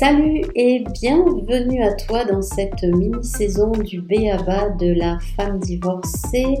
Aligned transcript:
Salut 0.00 0.40
et 0.54 0.82
bienvenue 0.94 1.82
à 1.82 1.92
toi 1.92 2.24
dans 2.24 2.40
cette 2.40 2.82
mini-saison 2.84 3.72
du 3.72 4.00
BABA 4.00 4.70
de 4.78 4.94
la 4.94 5.18
femme 5.36 5.58
divorcée, 5.58 6.54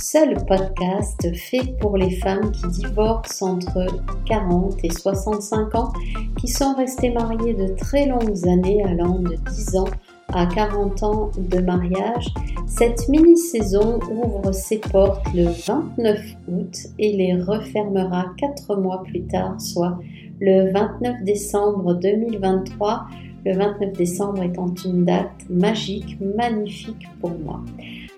seul 0.00 0.42
podcast 0.46 1.36
fait 1.36 1.78
pour 1.82 1.98
les 1.98 2.12
femmes 2.12 2.50
qui 2.50 2.66
divorcent 2.68 3.42
entre 3.42 3.84
40 4.24 4.82
et 4.84 4.90
65 4.90 5.74
ans, 5.74 5.92
qui 6.38 6.48
sont 6.48 6.72
restées 6.76 7.10
mariées 7.10 7.52
de 7.52 7.74
très 7.76 8.06
longues 8.06 8.48
années 8.48 8.82
allant 8.82 9.18
de 9.18 9.36
10 9.50 9.76
ans 9.76 9.90
à 10.32 10.46
40 10.46 11.02
ans 11.02 11.30
de 11.36 11.58
mariage. 11.60 12.32
Cette 12.66 13.06
mini-saison 13.10 14.00
ouvre 14.10 14.50
ses 14.52 14.78
portes 14.78 15.26
le 15.34 15.44
29 15.44 16.20
août 16.48 16.76
et 16.98 17.12
les 17.12 17.34
refermera 17.34 18.32
4 18.38 18.76
mois 18.76 19.02
plus 19.02 19.26
tard, 19.26 19.60
soit 19.60 19.98
le 20.40 20.70
29 20.72 21.22
décembre 21.24 21.94
2023. 21.94 23.06
Le 23.44 23.56
29 23.56 23.92
décembre 23.92 24.42
étant 24.42 24.72
une 24.84 25.04
date 25.04 25.30
magique, 25.48 26.18
magnifique 26.20 27.06
pour 27.20 27.30
moi. 27.30 27.60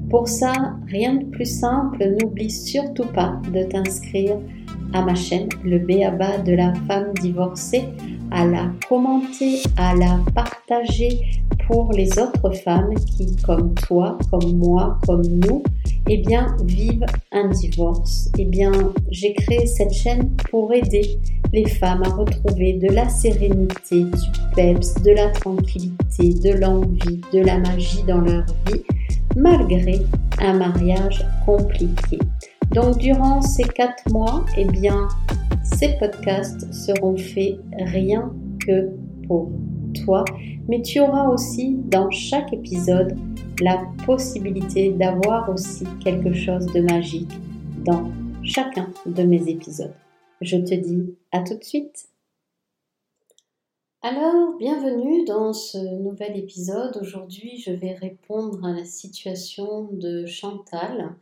Pour 0.09 0.27
ça, 0.27 0.53
rien 0.87 1.13
de 1.15 1.25
plus 1.25 1.45
simple, 1.45 2.15
n'oublie 2.19 2.49
surtout 2.49 3.05
pas 3.13 3.39
de 3.53 3.61
t'inscrire 3.63 4.39
à 4.93 5.01
ma 5.03 5.15
chaîne, 5.15 5.49
le 5.63 5.79
BABA 5.79 6.39
de 6.39 6.53
la 6.53 6.73
femme 6.87 7.13
divorcée, 7.21 7.85
à 8.31 8.45
la 8.45 8.71
commenter, 8.87 9.61
à 9.77 9.95
la 9.95 10.19
partager 10.33 11.19
pour 11.67 11.91
les 11.93 12.09
autres 12.17 12.51
femmes 12.63 12.93
qui, 12.95 13.35
comme 13.45 13.73
toi, 13.75 14.17
comme 14.31 14.57
moi, 14.57 14.97
comme 15.05 15.25
nous, 15.25 15.63
eh 16.07 16.17
bien, 16.17 16.55
vivent 16.63 17.05
un 17.31 17.49
divorce. 17.49 18.31
Eh 18.37 18.45
bien, 18.45 18.71
j'ai 19.11 19.33
créé 19.33 19.67
cette 19.67 19.93
chaîne 19.93 20.31
pour 20.49 20.73
aider 20.73 21.19
les 21.53 21.67
femmes 21.67 22.03
à 22.03 22.09
retrouver 22.09 22.73
de 22.73 22.87
la 22.87 23.07
sérénité, 23.09 24.03
du 24.03 24.55
peps, 24.55 24.95
de 25.03 25.11
la 25.11 25.29
tranquillité, 25.29 26.33
de 26.33 26.59
l'envie, 26.59 27.21
de 27.33 27.39
la 27.39 27.59
magie 27.59 28.03
dans 28.07 28.21
leur 28.21 28.45
vie, 28.67 28.83
malgré 29.35 30.01
un 30.39 30.53
mariage 30.53 31.25
compliqué. 31.45 32.19
Donc, 32.71 32.99
durant 32.99 33.41
ces 33.41 33.63
quatre 33.63 34.07
mois, 34.11 34.45
eh 34.55 34.65
bien, 34.65 35.07
ces 35.63 35.97
podcasts 35.97 36.71
seront 36.71 37.17
faits 37.17 37.59
rien 37.71 38.31
que 38.63 38.91
pour 39.27 39.49
toi, 40.05 40.23
mais 40.67 40.81
tu 40.83 40.99
auras 40.99 41.29
aussi 41.29 41.77
dans 41.85 42.11
chaque 42.11 42.53
épisode 42.53 43.17
la 43.59 43.81
possibilité 44.05 44.91
d'avoir 44.91 45.49
aussi 45.49 45.85
quelque 46.03 46.31
chose 46.31 46.67
de 46.67 46.81
magique 46.81 47.31
dans 47.85 48.11
chacun 48.43 48.89
de 49.07 49.23
mes 49.23 49.49
épisodes. 49.49 49.95
Je 50.41 50.57
te 50.57 50.75
dis 50.75 51.15
à 51.31 51.41
tout 51.41 51.57
de 51.57 51.63
suite. 51.63 52.09
Alors, 54.03 54.55
bienvenue 54.59 55.25
dans 55.25 55.53
ce 55.53 55.77
nouvel 55.77 56.37
épisode. 56.37 56.97
Aujourd'hui, 57.01 57.57
je 57.57 57.71
vais 57.71 57.93
répondre 57.93 58.63
à 58.63 58.71
la 58.71 58.85
situation 58.85 59.89
de 59.91 60.27
Chantal 60.27 61.15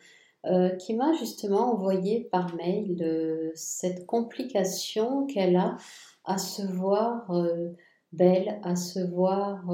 euh, 0.45 0.69
qui 0.69 0.93
m'a 0.93 1.13
justement 1.13 1.73
envoyé 1.73 2.29
par 2.31 2.55
mail 2.55 3.01
euh, 3.01 3.51
cette 3.55 4.05
complication 4.05 5.25
qu'elle 5.25 5.55
a 5.57 5.77
à 6.25 6.37
se 6.37 6.61
voir 6.61 7.29
euh, 7.31 7.69
belle, 8.13 8.59
à 8.63 8.75
se 8.75 8.99
voir 8.99 9.65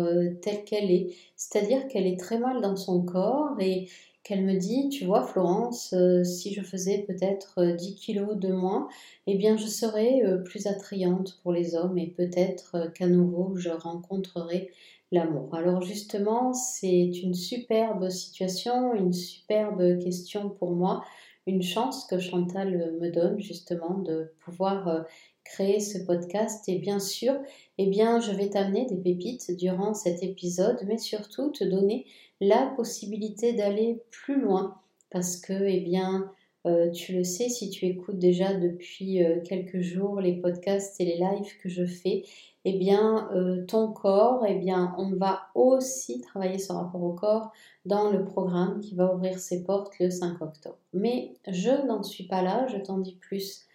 telle 0.41 0.63
qu'elle 0.63 0.89
est. 0.89 1.15
C'est-à-dire 1.35 1.87
qu'elle 1.87 2.07
est 2.07 2.19
très 2.19 2.39
mal 2.39 2.61
dans 2.61 2.75
son 2.75 3.03
corps 3.03 3.55
et 3.59 3.89
qu'elle 4.23 4.45
me 4.45 4.55
dit, 4.55 4.89
tu 4.89 5.05
vois 5.05 5.23
Florence, 5.23 5.93
euh, 5.93 6.23
si 6.23 6.53
je 6.53 6.61
faisais 6.61 6.99
peut-être 7.07 7.61
10 7.61 7.91
euh, 7.91 7.95
kilos 7.95 8.37
de 8.37 8.53
moins, 8.53 8.87
eh 9.27 9.35
bien 9.35 9.57
je 9.57 9.67
serais 9.67 10.23
plus 10.45 10.67
attrayante 10.67 11.39
pour 11.43 11.51
les 11.51 11.75
hommes 11.75 11.97
et 11.97 12.07
peut-être 12.07 12.91
qu'à 12.93 13.07
nouveau 13.07 13.55
je 13.55 13.69
rencontrerai 13.69 14.71
l'amour. 15.11 15.53
Alors 15.53 15.81
justement, 15.81 16.53
c'est 16.53 17.05
une 17.05 17.33
superbe 17.33 18.09
situation, 18.09 18.93
une 18.93 19.13
superbe 19.13 19.99
question 19.99 20.49
pour 20.49 20.71
moi, 20.71 21.03
une 21.45 21.61
chance 21.61 22.05
que 22.05 22.19
Chantal 22.19 22.95
me 23.01 23.11
donne 23.11 23.39
justement 23.39 23.99
de 23.99 24.31
pouvoir 24.45 25.05
créer 25.43 25.79
ce 25.79 25.99
podcast 25.99 26.67
et 26.69 26.79
bien 26.79 26.99
sûr, 26.99 27.35
eh 27.77 27.87
bien, 27.87 28.19
je 28.19 28.31
vais 28.31 28.49
t'amener 28.49 28.85
des 28.85 28.95
pépites 28.95 29.55
durant 29.57 29.93
cet 29.93 30.23
épisode, 30.23 30.79
mais 30.87 30.97
surtout 30.97 31.51
te 31.51 31.63
donner 31.63 32.05
la 32.47 32.67
possibilité 32.75 33.53
d'aller 33.53 34.03
plus 34.11 34.39
loin 34.39 34.75
parce 35.09 35.37
que, 35.37 35.53
eh 35.53 35.79
bien, 35.79 36.31
euh, 36.65 36.89
tu 36.91 37.13
le 37.13 37.23
sais 37.23 37.49
si 37.49 37.69
tu 37.69 37.85
écoutes 37.85 38.19
déjà 38.19 38.53
depuis 38.53 39.23
euh, 39.23 39.41
quelques 39.41 39.81
jours 39.81 40.21
les 40.21 40.33
podcasts 40.33 40.99
et 40.99 41.05
les 41.05 41.17
lives 41.17 41.57
que 41.61 41.69
je 41.69 41.85
fais, 41.85 42.23
eh 42.65 42.77
bien, 42.77 43.29
euh, 43.35 43.65
ton 43.65 43.91
corps, 43.91 44.45
eh 44.47 44.55
bien, 44.55 44.95
on 44.97 45.11
va 45.11 45.47
aussi 45.55 46.21
travailler 46.21 46.57
ce 46.57 46.71
rapport 46.71 47.03
au 47.03 47.13
corps 47.13 47.51
dans 47.85 48.09
le 48.09 48.23
programme 48.23 48.79
qui 48.79 48.95
va 48.95 49.13
ouvrir 49.13 49.37
ses 49.39 49.63
portes 49.63 49.99
le 49.99 50.09
5 50.09 50.41
octobre. 50.41 50.77
Mais 50.93 51.33
je 51.47 51.85
n'en 51.85 52.01
suis 52.01 52.23
pas 52.23 52.41
là, 52.41 52.65
je 52.67 52.77
t'en 52.77 52.97
dis 52.97 53.17
plus 53.19 53.65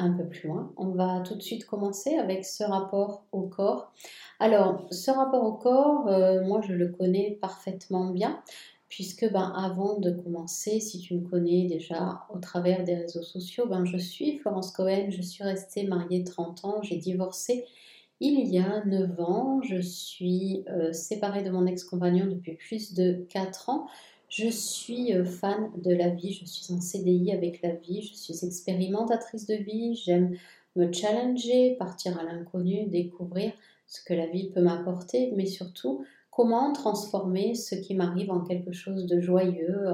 un 0.00 0.12
peu 0.12 0.24
plus 0.24 0.48
loin. 0.48 0.72
On 0.76 0.90
va 0.90 1.20
tout 1.20 1.34
de 1.34 1.42
suite 1.42 1.66
commencer 1.66 2.16
avec 2.16 2.44
ce 2.44 2.64
rapport 2.64 3.24
au 3.32 3.42
corps. 3.42 3.92
Alors, 4.38 4.86
ce 4.90 5.10
rapport 5.10 5.44
au 5.44 5.52
corps, 5.52 6.08
euh, 6.08 6.44
moi 6.44 6.60
je 6.62 6.72
le 6.72 6.88
connais 6.88 7.38
parfaitement 7.40 8.10
bien, 8.10 8.42
puisque 8.88 9.30
ben, 9.30 9.52
avant 9.56 9.98
de 9.98 10.10
commencer, 10.10 10.80
si 10.80 10.98
tu 10.98 11.14
me 11.14 11.28
connais 11.28 11.66
déjà 11.66 12.22
au 12.34 12.38
travers 12.38 12.84
des 12.84 12.96
réseaux 12.96 13.22
sociaux, 13.22 13.66
ben, 13.68 13.84
je 13.84 13.96
suis 13.96 14.38
Florence 14.38 14.72
Cohen, 14.72 15.06
je 15.10 15.22
suis 15.22 15.44
restée 15.44 15.86
mariée 15.86 16.24
30 16.24 16.64
ans, 16.64 16.82
j'ai 16.82 16.96
divorcé 16.96 17.66
il 18.20 18.46
y 18.48 18.58
a 18.58 18.84
9 18.84 19.18
ans, 19.20 19.60
je 19.62 19.80
suis 19.80 20.64
euh, 20.68 20.92
séparée 20.92 21.42
de 21.42 21.50
mon 21.50 21.66
ex-compagnon 21.66 22.26
depuis 22.26 22.54
plus 22.54 22.92
de 22.92 23.24
4 23.30 23.70
ans. 23.70 23.86
Je 24.30 24.48
suis 24.48 25.12
euh, 25.12 25.24
fan 25.24 25.72
de 25.82 25.92
la 25.92 26.08
vie, 26.08 26.32
je 26.32 26.44
suis 26.44 26.72
en 26.72 26.80
CDI 26.80 27.32
avec 27.32 27.62
la 27.62 27.74
vie, 27.74 28.00
je 28.00 28.14
suis 28.14 28.46
expérimentatrice 28.46 29.44
de 29.46 29.56
vie, 29.56 29.96
j'aime 29.96 30.36
me 30.76 30.92
challenger, 30.92 31.74
partir 31.80 32.16
à 32.16 32.22
l'inconnu, 32.22 32.86
découvrir 32.86 33.52
ce 33.88 34.04
que 34.04 34.14
la 34.14 34.26
vie 34.26 34.48
peut 34.50 34.60
m'apporter, 34.60 35.32
mais 35.34 35.46
surtout 35.46 36.04
comment 36.30 36.72
transformer 36.72 37.56
ce 37.56 37.74
qui 37.74 37.96
m'arrive 37.96 38.30
en 38.30 38.42
quelque 38.42 38.70
chose 38.70 39.06
de 39.06 39.20
joyeux, 39.20 39.86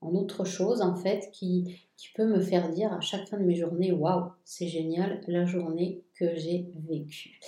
en, 0.00 0.14
autre 0.14 0.44
chose 0.44 0.80
en 0.80 0.94
fait 0.94 1.30
qui, 1.32 1.80
qui 1.96 2.10
peut 2.14 2.26
me 2.26 2.40
faire 2.40 2.70
dire 2.70 2.92
à 2.92 3.00
chaque 3.00 3.26
fin 3.26 3.38
de 3.38 3.44
mes 3.44 3.56
journées, 3.56 3.90
waouh, 3.90 4.30
c'est 4.44 4.68
génial 4.68 5.20
la 5.26 5.46
journée 5.46 6.04
que 6.14 6.36
j'ai 6.36 6.70
vécue. 6.88 7.40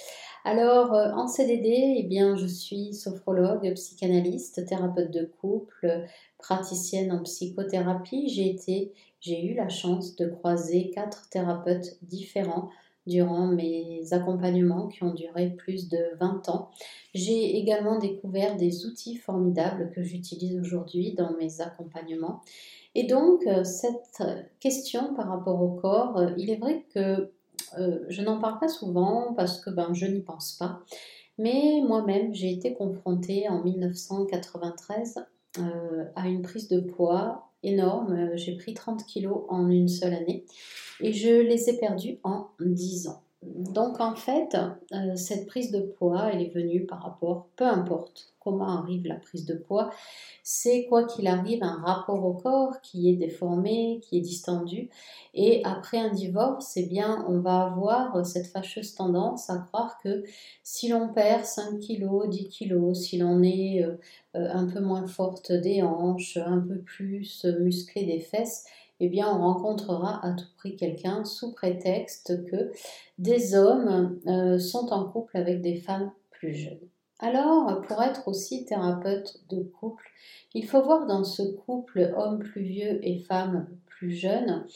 Alors, 0.45 0.93
euh, 0.93 1.11
en 1.13 1.27
CDD, 1.27 1.97
eh 1.99 2.03
bien, 2.03 2.37
je 2.37 2.47
suis 2.47 2.93
sophrologue, 2.93 3.73
psychanalyste, 3.75 4.67
thérapeute 4.67 5.11
de 5.11 5.25
couple, 5.41 6.05
praticienne 6.37 7.13
en 7.13 7.23
psychothérapie. 7.23 8.29
J'ai 8.29 8.51
été, 8.51 8.93
j'ai 9.21 9.43
eu 9.47 9.55
la 9.55 9.71
chance 9.71 10.17
de 10.17 10.27
croiser 10.29 10.91
quatre 10.91 11.31
thérapeutes 11.31 11.97
différents 12.03 12.69
durant 13.07 13.47
mes 13.47 14.03
accompagnements 14.13 14.89
qui 14.89 15.03
ont 15.03 15.15
duré 15.15 15.51
plus 15.51 15.89
de 15.89 15.99
20 16.21 16.49
ans. 16.51 16.71
J'ai 17.15 17.57
également 17.57 17.99
découvert 17.99 18.57
des 18.57 18.85
outils 18.85 19.17
formidables 19.17 19.93
que 19.95 20.03
j'utilise 20.03 20.59
aujourd'hui 20.59 21.15
dans 21.15 21.33
mes 21.39 21.63
accompagnements. 21.63 22.43
Et 22.95 23.05
donc, 23.05 23.47
euh, 23.47 23.65
cette 23.65 24.23
question 24.61 25.15
par 25.15 25.29
rapport 25.29 25.61
au 25.63 25.71
corps, 25.71 26.19
euh, 26.19 26.31
il 26.37 26.51
est 26.51 26.57
vrai 26.57 26.85
que 26.95 27.31
euh, 27.79 28.05
je 28.09 28.23
n'en 28.23 28.39
parle 28.39 28.59
pas 28.59 28.69
souvent 28.69 29.35
parce 29.35 29.61
que 29.61 29.71
ben, 29.71 29.93
je 29.93 30.07
n'y 30.07 30.21
pense 30.21 30.53
pas. 30.53 30.81
Mais 31.39 31.81
moi-même, 31.87 32.35
j'ai 32.35 32.53
été 32.53 32.75
confrontée 32.75 33.49
en 33.49 33.63
1993 33.63 35.27
euh, 35.59 36.05
à 36.15 36.29
une 36.29 36.43
prise 36.43 36.69
de 36.69 36.81
poids 36.81 37.51
énorme. 37.63 38.37
J'ai 38.37 38.57
pris 38.57 38.75
30 38.75 39.05
kilos 39.07 39.43
en 39.49 39.69
une 39.69 39.89
seule 39.89 40.15
année 40.15 40.45
et 41.01 41.13
je 41.13 41.41
les 41.41 41.69
ai 41.71 41.79
perdus 41.79 42.19
en 42.23 42.49
10 42.61 43.09
ans. 43.09 43.24
Donc 43.45 44.01
en 44.01 44.15
fait, 44.15 44.57
euh, 44.93 45.17
cette 45.17 45.47
prise 45.47 45.71
de 45.71 45.81
poids, 45.81 46.31
elle 46.33 46.43
est 46.43 46.55
venue 46.55 46.87
par 46.87 47.03
rapport, 47.03 47.47
peu 47.57 47.65
importe 47.65 48.33
comment 48.41 48.79
arrive 48.79 49.07
la 49.07 49.17
prise 49.17 49.47
de 49.47 49.55
poids, 49.55 49.91
c'est 50.43 50.85
quoi 50.87 51.05
qu'il 51.05 51.27
arrive 51.27 51.63
un 51.63 51.81
rapport 51.81 52.25
au 52.25 52.35
corps 52.35 52.81
qui 52.83 53.09
est 53.09 53.17
déformé, 53.17 54.01
qui 54.03 54.19
est 54.19 54.21
distendu. 54.21 54.91
Et 55.33 55.63
après 55.65 55.99
un 55.99 56.13
divorce, 56.13 56.77
eh 56.77 56.85
bien, 56.85 57.25
on 57.29 57.41
va 57.41 57.63
avoir 57.63 58.25
cette 58.27 58.47
fâcheuse 58.47 58.95
tendance 58.95 59.49
à 59.49 59.57
croire 59.59 59.99
que 60.03 60.25
si 60.63 60.89
l'on 60.89 61.09
perd 61.09 61.45
5 61.45 61.81
kilos, 61.81 62.29
10 62.29 62.49
kilos, 62.49 62.99
si 62.99 63.17
l'on 63.17 63.43
est 63.43 63.83
euh, 63.83 63.97
euh, 64.37 64.49
un 64.53 64.67
peu 64.67 64.81
moins 64.81 65.07
forte 65.07 65.51
des 65.51 65.83
hanches, 65.83 66.37
un 66.37 66.61
peu 66.61 66.77
plus 66.77 67.47
musclé 67.61 68.05
des 68.05 68.21
fesses, 68.21 68.67
eh 69.01 69.09
bien, 69.09 69.29
on 69.29 69.41
rencontrera 69.41 70.25
à 70.25 70.33
tout 70.33 70.47
prix 70.57 70.77
quelqu'un 70.77 71.25
sous 71.25 71.53
prétexte 71.53 72.45
que 72.47 72.73
des 73.19 73.55
hommes 73.55 74.19
euh, 74.27 74.59
sont 74.59 74.93
en 74.93 75.05
couple 75.05 75.37
avec 75.37 75.61
des 75.61 75.77
femmes 75.77 76.13
plus 76.31 76.55
jeunes. 76.55 76.89
Alors, 77.19 77.81
pour 77.83 78.03
être 78.03 78.29
aussi 78.29 78.65
thérapeute 78.65 79.41
de 79.51 79.63
couple, 79.63 80.11
il 80.53 80.67
faut 80.67 80.83
voir 80.83 81.07
dans 81.07 81.25
ce 81.25 81.43
couple 81.43 82.13
homme 82.17 82.39
plus 82.39 82.63
vieux 82.63 83.01
et 83.07 83.19
femme 83.19 83.69
plus 83.87 84.13
jeune, 84.13 84.67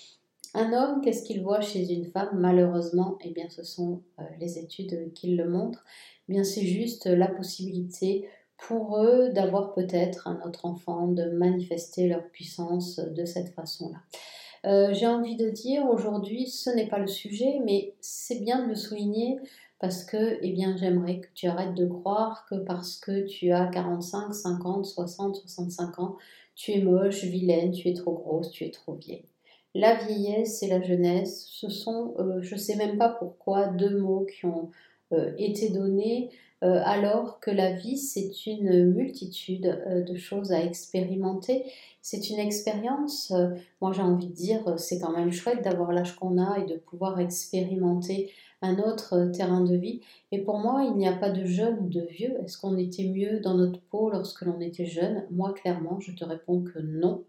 un 0.54 0.72
homme, 0.72 1.02
qu'est-ce 1.02 1.22
qu'il 1.22 1.42
voit 1.42 1.60
chez 1.60 1.92
une 1.92 2.06
femme? 2.06 2.30
Malheureusement, 2.34 3.18
eh 3.22 3.30
bien, 3.30 3.48
ce 3.50 3.62
sont 3.62 4.02
euh, 4.18 4.22
les 4.40 4.58
études 4.58 5.12
qui 5.12 5.36
le 5.36 5.48
montrent. 5.48 5.84
Eh 6.28 6.32
bien, 6.32 6.44
c'est 6.44 6.64
juste 6.64 7.06
la 7.06 7.28
possibilité 7.28 8.28
pour 8.58 8.98
eux 8.98 9.30
d'avoir 9.30 9.72
peut-être 9.72 10.28
un 10.28 10.40
autre 10.44 10.66
enfant, 10.66 11.08
de 11.08 11.30
manifester 11.30 12.08
leur 12.08 12.24
puissance 12.28 12.98
de 12.98 13.24
cette 13.24 13.54
façon-là. 13.54 13.98
Euh, 14.66 14.92
j'ai 14.92 15.06
envie 15.06 15.36
de 15.36 15.48
dire 15.48 15.86
aujourd'hui, 15.88 16.48
ce 16.48 16.70
n'est 16.70 16.88
pas 16.88 16.98
le 16.98 17.06
sujet, 17.06 17.60
mais 17.64 17.94
c'est 18.00 18.42
bien 18.42 18.64
de 18.64 18.68
le 18.68 18.74
souligner 18.74 19.38
parce 19.78 20.04
que, 20.04 20.38
eh 20.42 20.52
bien, 20.52 20.76
j'aimerais 20.76 21.20
que 21.20 21.28
tu 21.34 21.46
arrêtes 21.46 21.74
de 21.74 21.86
croire 21.86 22.46
que 22.50 22.56
parce 22.56 22.96
que 22.96 23.26
tu 23.26 23.52
as 23.52 23.66
45, 23.68 24.34
50, 24.34 24.84
60, 24.84 25.36
65 25.36 25.98
ans, 26.00 26.16
tu 26.56 26.72
es 26.72 26.82
moche, 26.82 27.22
vilaine, 27.22 27.70
tu 27.70 27.88
es 27.88 27.94
trop 27.94 28.12
grosse, 28.12 28.50
tu 28.50 28.64
es 28.64 28.70
trop 28.70 28.94
vieille. 28.94 29.24
La 29.74 29.94
vieillesse 29.94 30.62
et 30.64 30.68
la 30.68 30.82
jeunesse, 30.82 31.46
ce 31.48 31.68
sont, 31.68 32.14
euh, 32.18 32.42
je 32.42 32.56
ne 32.56 32.60
sais 32.60 32.74
même 32.74 32.98
pas 32.98 33.10
pourquoi, 33.10 33.68
deux 33.68 33.96
mots 34.00 34.26
qui 34.26 34.46
ont 34.46 34.70
euh, 35.12 35.32
été 35.38 35.68
donnés 35.68 36.30
euh, 36.64 36.80
alors 36.84 37.38
que 37.38 37.50
la 37.50 37.72
vie, 37.72 37.96
c'est 37.96 38.46
une 38.46 38.92
multitude 38.92 39.66
euh, 39.86 40.02
de 40.02 40.16
choses 40.16 40.52
à 40.52 40.62
expérimenter. 40.62 41.64
C'est 42.02 42.30
une 42.30 42.38
expérience, 42.38 43.30
euh, 43.30 43.50
moi 43.80 43.92
j'ai 43.92 44.02
envie 44.02 44.26
de 44.26 44.32
dire, 44.32 44.78
c'est 44.78 44.98
quand 44.98 45.12
même 45.12 45.30
chouette 45.30 45.62
d'avoir 45.62 45.92
l'âge 45.92 46.16
qu'on 46.16 46.38
a 46.38 46.58
et 46.58 46.66
de 46.66 46.76
pouvoir 46.76 47.20
expérimenter 47.20 48.32
un 48.60 48.78
autre 48.78 49.30
terrain 49.32 49.60
de 49.60 49.76
vie. 49.76 50.00
Et 50.32 50.40
pour 50.40 50.58
moi, 50.58 50.82
il 50.84 50.96
n'y 50.96 51.06
a 51.06 51.12
pas 51.12 51.30
de 51.30 51.44
jeune 51.44 51.78
ou 51.78 51.88
de 51.88 52.00
vieux. 52.00 52.34
Est-ce 52.42 52.58
qu'on 52.58 52.76
était 52.76 53.04
mieux 53.04 53.38
dans 53.38 53.54
notre 53.54 53.80
peau 53.80 54.10
lorsque 54.10 54.42
l'on 54.42 54.60
était 54.60 54.86
jeune? 54.86 55.24
Moi, 55.30 55.52
clairement, 55.52 56.00
je 56.00 56.10
te 56.10 56.24
réponds 56.24 56.62
que 56.62 56.80
non. 56.80 57.22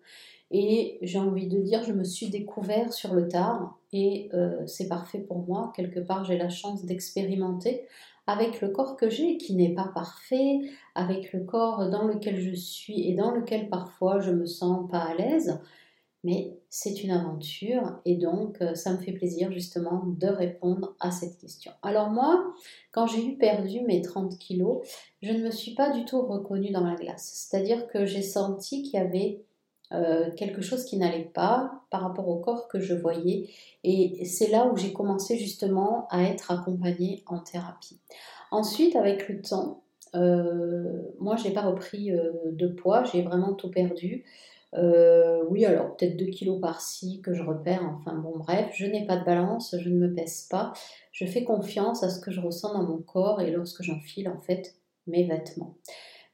Et 0.50 0.98
j'ai 1.04 1.20
envie 1.20 1.48
de 1.48 1.60
dire, 1.60 1.84
je 1.84 1.94
me 1.94 2.04
suis 2.04 2.30
découvert 2.30 2.92
sur 2.92 3.14
le 3.14 3.28
tard 3.28 3.78
et 3.94 4.31
c'est 4.66 4.88
parfait 4.88 5.20
pour 5.20 5.46
moi. 5.46 5.72
Quelque 5.76 6.00
part, 6.00 6.26
j'ai 6.26 6.40
la 6.40 6.50
chance 6.50 6.84
d'expérimenter 6.84 7.86
avec 8.30 8.62
le 8.62 8.70
corps 8.70 8.96
que 8.96 9.10
j'ai, 9.10 9.38
qui 9.38 9.56
n'est 9.56 9.74
pas 9.74 9.90
parfait, 9.94 10.60
avec 10.94 11.34
le 11.34 11.44
corps 11.44 11.90
dans 11.90 12.06
lequel 12.06 12.40
je 12.40 12.54
suis 12.54 13.10
et 13.10 13.16
dans 13.16 13.31
lequel 13.31 13.70
parfois 13.70 14.20
je 14.20 14.30
me 14.30 14.46
sens 14.46 14.88
pas 14.90 15.00
à 15.00 15.16
l'aise. 15.16 15.60
Mais 16.24 16.60
c'est 16.70 17.04
une 17.04 17.12
aventure 17.12 18.02
et 18.06 18.18
donc 18.18 18.62
euh, 18.62 18.76
ça 18.76 18.92
me 18.92 18.98
fait 18.98 19.14
plaisir 19.14 19.52
justement 19.52 20.04
de 20.06 20.28
répondre 20.28 20.96
à 21.00 21.10
cette 21.10 21.38
question. 21.38 21.72
Alors 21.81 22.10
moi, 22.10 22.54
quand 22.92 23.08
j'ai 23.08 23.26
eu 23.26 23.38
perdu 23.38 23.81
mes 23.81 24.02
30 24.02 24.38
kilos, 24.38 24.86
je 25.24 25.31
ne 25.31 25.42
me 25.42 25.50
suis 25.50 25.74
pas 25.74 25.90
du 25.90 26.06
tout 26.06 26.22
reconnue 26.22 26.72
dans 26.72 26.86
la 26.86 26.96
glace. 26.96 27.31
C'est-à-dire 27.34 27.88
que 27.88 28.06
j'ai 28.06 28.22
senti 28.22 28.84
qu'il 28.84 29.00
y 29.00 29.04
avait 29.04 29.42
euh, 29.91 30.30
quelque 30.38 30.62
chose 30.62 30.86
qui 30.86 30.97
n'allait 30.97 31.31
pas 31.33 31.81
par 31.89 32.01
rapport 32.01 32.27
au 32.27 32.38
corps 32.38 32.68
que 32.68 32.80
je 32.80 32.94
voyais. 32.94 33.50
Et 33.83 34.24
c'est 34.25 34.50
là 34.50 34.68
où 34.68 34.77
j'ai 34.77 34.94
commencé 34.94 35.38
justement 35.38 36.07
à 36.12 36.24
être 36.24 36.51
accompagnée 36.51 37.24
en 37.25 37.39
thérapie. 37.39 38.00
Ensuite, 38.51 38.95
avec 38.95 39.27
le 39.27 39.41
temps, 39.41 39.81
euh, 40.15 41.01
moi, 41.19 41.36
j'ai 41.38 41.51
pas 41.51 41.62
repris 41.62 42.12
euh, 42.12 42.31
de 42.51 42.68
poids, 42.68 43.03
j'ai 43.03 43.24
vraiment 43.24 43.53
tout 43.53 43.71
perdu. 43.71 44.25
oui, 45.50 45.65
alors 45.65 45.95
peut-être 45.95 46.18
2 46.18 46.25
kilos 46.27 46.62
par-ci 46.62 47.21
que 47.21 47.33
je 47.33 47.42
repère, 47.42 47.81
enfin 47.83 48.13
bon, 48.13 48.38
bref, 48.38 48.71
je 48.75 48.85
n'ai 48.85 49.07
pas 49.07 49.18
de 49.18 49.25
balance, 49.25 49.75
je 49.80 49.89
ne 49.89 49.95
me 49.95 50.13
pèse 50.13 50.47
pas, 50.50 50.74
je 51.12 51.25
fais 51.25 51.44
confiance 51.44 52.03
à 52.03 52.09
ce 52.09 52.19
que 52.19 52.30
je 52.30 52.39
ressens 52.39 52.74
dans 52.74 52.83
mon 52.83 53.00
corps 53.00 53.42
et 53.42 53.50
lorsque 53.50 53.81
j'enfile 53.81 54.30
en 54.30 54.38
fait 54.38 54.75
mes 55.07 55.24
vêtements. 55.24 55.74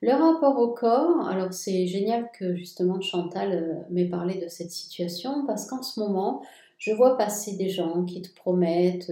Le 0.02 0.12
rapport 0.12 0.60
au 0.60 0.74
corps, 0.74 1.28
alors 1.28 1.54
c'est 1.54 1.88
génial 1.88 2.30
que 2.38 2.56
justement 2.56 3.02
Chantal 3.02 3.52
euh, 3.54 3.74
m'ait 3.90 4.10
parlé 4.10 4.36
de 4.40 4.48
cette 4.48 4.72
situation 4.72 5.46
parce 5.46 5.68
qu'en 5.68 5.82
ce 5.82 6.00
moment, 6.00 6.44
je 6.78 6.92
vois 6.92 7.18
passer 7.18 7.56
des 7.56 7.70
gens 7.70 8.04
qui 8.04 8.22
te 8.22 8.34
promettent 8.36 9.12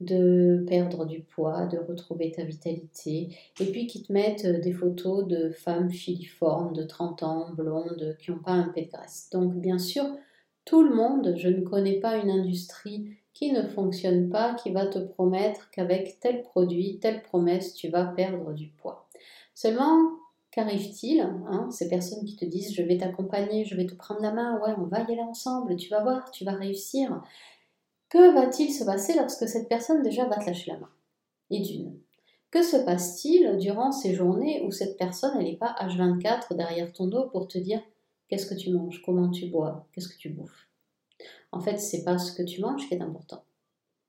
de 0.00 0.64
perdre 0.66 1.06
du 1.06 1.20
poids, 1.20 1.66
de 1.66 1.78
retrouver 1.78 2.32
ta 2.32 2.44
vitalité, 2.44 3.36
et 3.60 3.66
puis 3.66 3.86
qui 3.86 4.02
te 4.02 4.12
mettent 4.12 4.46
des 4.46 4.72
photos 4.72 5.26
de 5.26 5.50
femmes 5.50 5.90
filiformes 5.90 6.72
de 6.72 6.82
30 6.82 7.22
ans, 7.22 7.50
blondes, 7.54 8.16
qui 8.18 8.30
n'ont 8.30 8.38
pas 8.38 8.52
un 8.52 8.68
peu 8.68 8.82
de 8.82 8.88
graisse. 8.90 9.28
Donc 9.32 9.54
bien 9.54 9.78
sûr, 9.78 10.04
tout 10.64 10.82
le 10.82 10.94
monde, 10.94 11.34
je 11.36 11.48
ne 11.48 11.62
connais 11.62 12.00
pas 12.00 12.16
une 12.16 12.30
industrie 12.30 13.16
qui 13.32 13.52
ne 13.52 13.62
fonctionne 13.62 14.28
pas, 14.28 14.54
qui 14.54 14.70
va 14.70 14.86
te 14.86 14.98
promettre 14.98 15.70
qu'avec 15.70 16.20
tel 16.20 16.42
produit, 16.42 16.98
telle 17.00 17.22
promesse, 17.22 17.74
tu 17.74 17.88
vas 17.88 18.04
perdre 18.04 18.52
du 18.52 18.68
poids. 18.68 19.01
Seulement, 19.54 20.18
qu'arrive-t-il 20.50 21.20
hein, 21.20 21.68
Ces 21.70 21.88
personnes 21.88 22.24
qui 22.24 22.36
te 22.36 22.44
disent 22.44 22.74
je 22.74 22.82
vais 22.82 22.98
t'accompagner, 22.98 23.64
je 23.64 23.76
vais 23.76 23.86
te 23.86 23.94
prendre 23.94 24.20
la 24.20 24.32
main, 24.32 24.60
ouais, 24.60 24.74
on 24.78 24.86
va 24.86 25.00
y 25.00 25.12
aller 25.12 25.22
ensemble, 25.22 25.76
tu 25.76 25.90
vas 25.90 26.02
voir, 26.02 26.30
tu 26.30 26.44
vas 26.44 26.52
réussir. 26.52 27.22
Que 28.08 28.34
va-t-il 28.34 28.72
se 28.72 28.84
passer 28.84 29.14
lorsque 29.14 29.48
cette 29.48 29.68
personne 29.68 30.02
déjà 30.02 30.26
va 30.26 30.36
te 30.36 30.46
lâcher 30.46 30.72
la 30.72 30.78
main? 30.78 30.90
Et 31.50 31.60
d'une. 31.60 31.98
Que 32.50 32.62
se 32.62 32.76
passe-t-il 32.76 33.56
durant 33.56 33.92
ces 33.92 34.14
journées 34.14 34.62
où 34.66 34.70
cette 34.70 34.98
personne, 34.98 35.38
n'est 35.38 35.56
pas 35.56 35.74
H24 35.80 36.54
derrière 36.54 36.92
ton 36.92 37.06
dos 37.06 37.28
pour 37.28 37.48
te 37.48 37.56
dire 37.56 37.80
qu'est-ce 38.28 38.46
que 38.46 38.54
tu 38.54 38.70
manges, 38.70 39.02
comment 39.02 39.30
tu 39.30 39.46
bois, 39.46 39.86
qu'est-ce 39.92 40.08
que 40.08 40.18
tu 40.18 40.28
bouffes? 40.28 40.68
En 41.50 41.60
fait, 41.60 41.78
c'est 41.78 42.04
pas 42.04 42.18
ce 42.18 42.32
que 42.32 42.42
tu 42.42 42.60
manges 42.60 42.86
qui 42.88 42.94
est 42.94 43.02
important, 43.02 43.42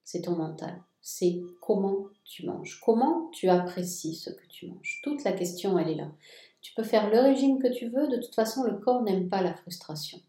c'est 0.04 0.24
ton 0.24 0.36
mental 0.36 0.82
c'est 1.04 1.42
comment 1.60 2.08
tu 2.24 2.46
manges, 2.46 2.80
comment 2.84 3.30
tu 3.34 3.50
apprécies 3.50 4.16
ce 4.16 4.30
que 4.30 4.48
tu 4.48 4.68
manges. 4.68 5.02
Toute 5.04 5.24
la 5.26 5.34
question, 5.34 5.78
elle 5.78 5.90
est 5.90 5.96
là. 5.96 6.08
Tu 6.62 6.74
peux 6.74 6.84
faire 6.84 7.10
le 7.10 7.20
régime 7.20 7.60
que 7.60 7.68
tu 7.68 7.90
veux, 7.90 8.08
de 8.08 8.16
toute 8.16 8.34
façon, 8.34 8.64
le 8.64 8.78
corps 8.78 9.04
n'aime 9.04 9.28
pas 9.28 9.42
la 9.42 9.54
frustration. 9.54 10.20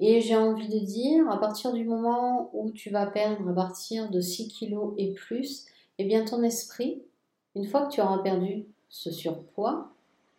Et 0.00 0.22
j'ai 0.22 0.36
envie 0.36 0.68
de 0.68 0.78
dire, 0.78 1.30
à 1.30 1.38
partir 1.38 1.74
du 1.74 1.84
moment 1.84 2.50
où 2.54 2.70
tu 2.70 2.88
vas 2.88 3.06
perdre 3.06 3.48
à 3.48 3.52
partir 3.52 4.10
de 4.10 4.20
6 4.20 4.48
kilos 4.48 4.94
et 4.96 5.12
plus, 5.12 5.66
eh 5.98 6.04
bien 6.04 6.24
ton 6.24 6.42
esprit, 6.42 7.02
une 7.54 7.66
fois 7.66 7.86
que 7.86 7.92
tu 7.92 8.00
auras 8.00 8.18
perdu 8.18 8.64
ce 8.88 9.10
surpoids, 9.10 9.90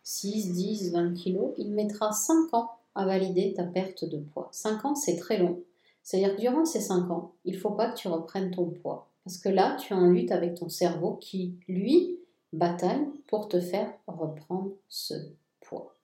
6, 0.02 0.52
10, 0.52 0.92
20 0.92 1.14
kilos, 1.14 1.54
il 1.56 1.70
mettra 1.70 2.12
5 2.12 2.52
ans 2.52 2.72
à 2.96 3.06
valider 3.06 3.54
ta 3.54 3.62
perte 3.62 4.04
de 4.04 4.18
poids. 4.18 4.48
5 4.50 4.84
ans, 4.84 4.94
c'est 4.96 5.16
très 5.16 5.38
long. 5.38 5.60
C'est-à-dire 6.02 6.34
que 6.34 6.40
durant 6.40 6.64
ces 6.64 6.80
5 6.80 7.10
ans, 7.10 7.32
il 7.44 7.54
ne 7.54 7.60
faut 7.60 7.70
pas 7.70 7.90
que 7.90 7.96
tu 7.96 8.08
reprennes 8.08 8.50
ton 8.50 8.66
poids. 8.66 9.08
Parce 9.26 9.38
que 9.38 9.48
là, 9.48 9.76
tu 9.80 9.92
es 9.92 9.96
en 9.96 10.06
lutte 10.06 10.30
avec 10.30 10.54
ton 10.54 10.68
cerveau 10.68 11.14
qui, 11.14 11.56
lui, 11.66 12.20
bataille 12.52 13.08
pour 13.26 13.48
te 13.48 13.58
faire 13.58 13.92
reprendre 14.06 14.70
ce 14.88 15.14
poids. 15.60 15.96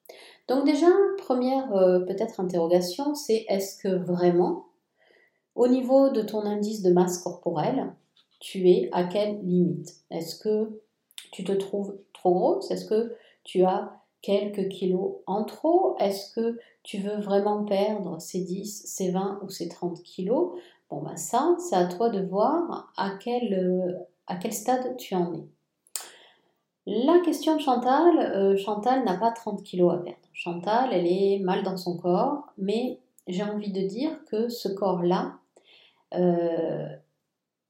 Donc 0.49 0.65
déjà, 0.65 0.89
première 1.19 1.73
euh, 1.73 2.01
peut-être 2.01 2.41
interrogation, 2.41 3.15
c'est 3.15 3.47
est-ce 3.49 3.81
que 3.81 3.95
vraiment, 3.95 4.67
au 5.55 5.69
niveau 5.69 6.11
de 6.11 6.21
ton 6.21 6.41
indice 6.41 6.83
de 6.83 6.93
masse 6.93 7.19
corporelle, 7.19 7.93
tu 8.41 8.69
es 8.69 8.89
à 8.91 9.05
quelle 9.05 9.41
limite? 9.45 9.95
Est-ce 10.11 10.35
que 10.35 10.81
tu 11.31 11.45
te 11.45 11.53
trouves 11.53 11.97
trop 12.13 12.35
grosse? 12.35 12.73
Est-ce 12.73 12.87
que 12.87 13.15
tu 13.45 13.63
as 13.63 14.03
quelques 14.21 14.69
kilos 14.69 15.19
en 15.29 15.45
trop? 15.45 15.95
Est-ce 16.01 16.35
que 16.35 16.59
tu 16.83 16.99
veux 16.99 17.21
vraiment 17.21 17.63
perdre 17.63 18.21
ces 18.21 18.41
10, 18.41 18.83
ces 18.85 19.13
20 19.13 19.43
ou 19.45 19.49
ces 19.49 19.69
30 19.69 20.03
kilos? 20.03 20.55
Bon, 20.93 21.01
ben 21.01 21.17
ça, 21.17 21.57
c'est 21.59 21.75
à 21.75 21.87
toi 21.87 22.11
de 22.11 22.21
voir 22.21 22.93
à 22.99 23.13
quel, 23.19 23.55
euh, 23.55 24.51
stade 24.51 24.95
tu 24.99 25.15
en 25.15 25.33
es. 25.33 25.47
La 26.85 27.19
question 27.21 27.57
de 27.57 27.63
Chantal, 27.63 28.19
euh, 28.19 28.59
Chantal 28.59 29.03
n'a 29.03 29.17
pas 29.17 29.31
30 29.31 29.63
kilos 29.63 29.95
à 29.95 29.97
perdre. 29.97 30.19
Chantal, 30.35 30.91
elle 30.93 31.07
est 31.07 31.39
mal 31.39 31.63
dans 31.63 31.79
son 31.79 31.97
corps, 31.97 32.45
mais 32.59 32.99
j'ai 33.27 33.43
envie 33.43 33.73
de 33.73 33.81
dire 33.81 34.23
que 34.27 34.51
ce 34.51 34.69
corps-là, 34.69 35.39
euh, 36.15 36.87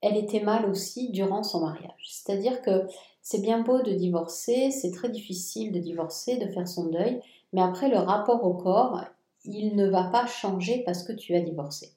elle 0.00 0.16
était 0.16 0.40
mal 0.40 0.68
aussi 0.68 1.10
durant 1.10 1.44
son 1.44 1.60
mariage. 1.60 2.04
C'est-à-dire 2.04 2.60
que 2.60 2.88
c'est 3.20 3.40
bien 3.40 3.60
beau 3.60 3.82
de 3.82 3.92
divorcer, 3.92 4.72
c'est 4.72 4.90
très 4.90 5.10
difficile 5.10 5.70
de 5.70 5.78
divorcer, 5.78 6.38
de 6.38 6.50
faire 6.50 6.66
son 6.66 6.86
deuil, 6.86 7.20
mais 7.52 7.62
après 7.62 7.88
le 7.88 7.98
rapport 7.98 8.42
au 8.42 8.54
corps, 8.54 9.00
il 9.44 9.76
ne 9.76 9.86
va 9.88 10.08
pas 10.10 10.26
changer 10.26 10.82
parce 10.84 11.04
que 11.04 11.12
tu 11.12 11.36
as 11.36 11.40
divorcé. 11.40 11.92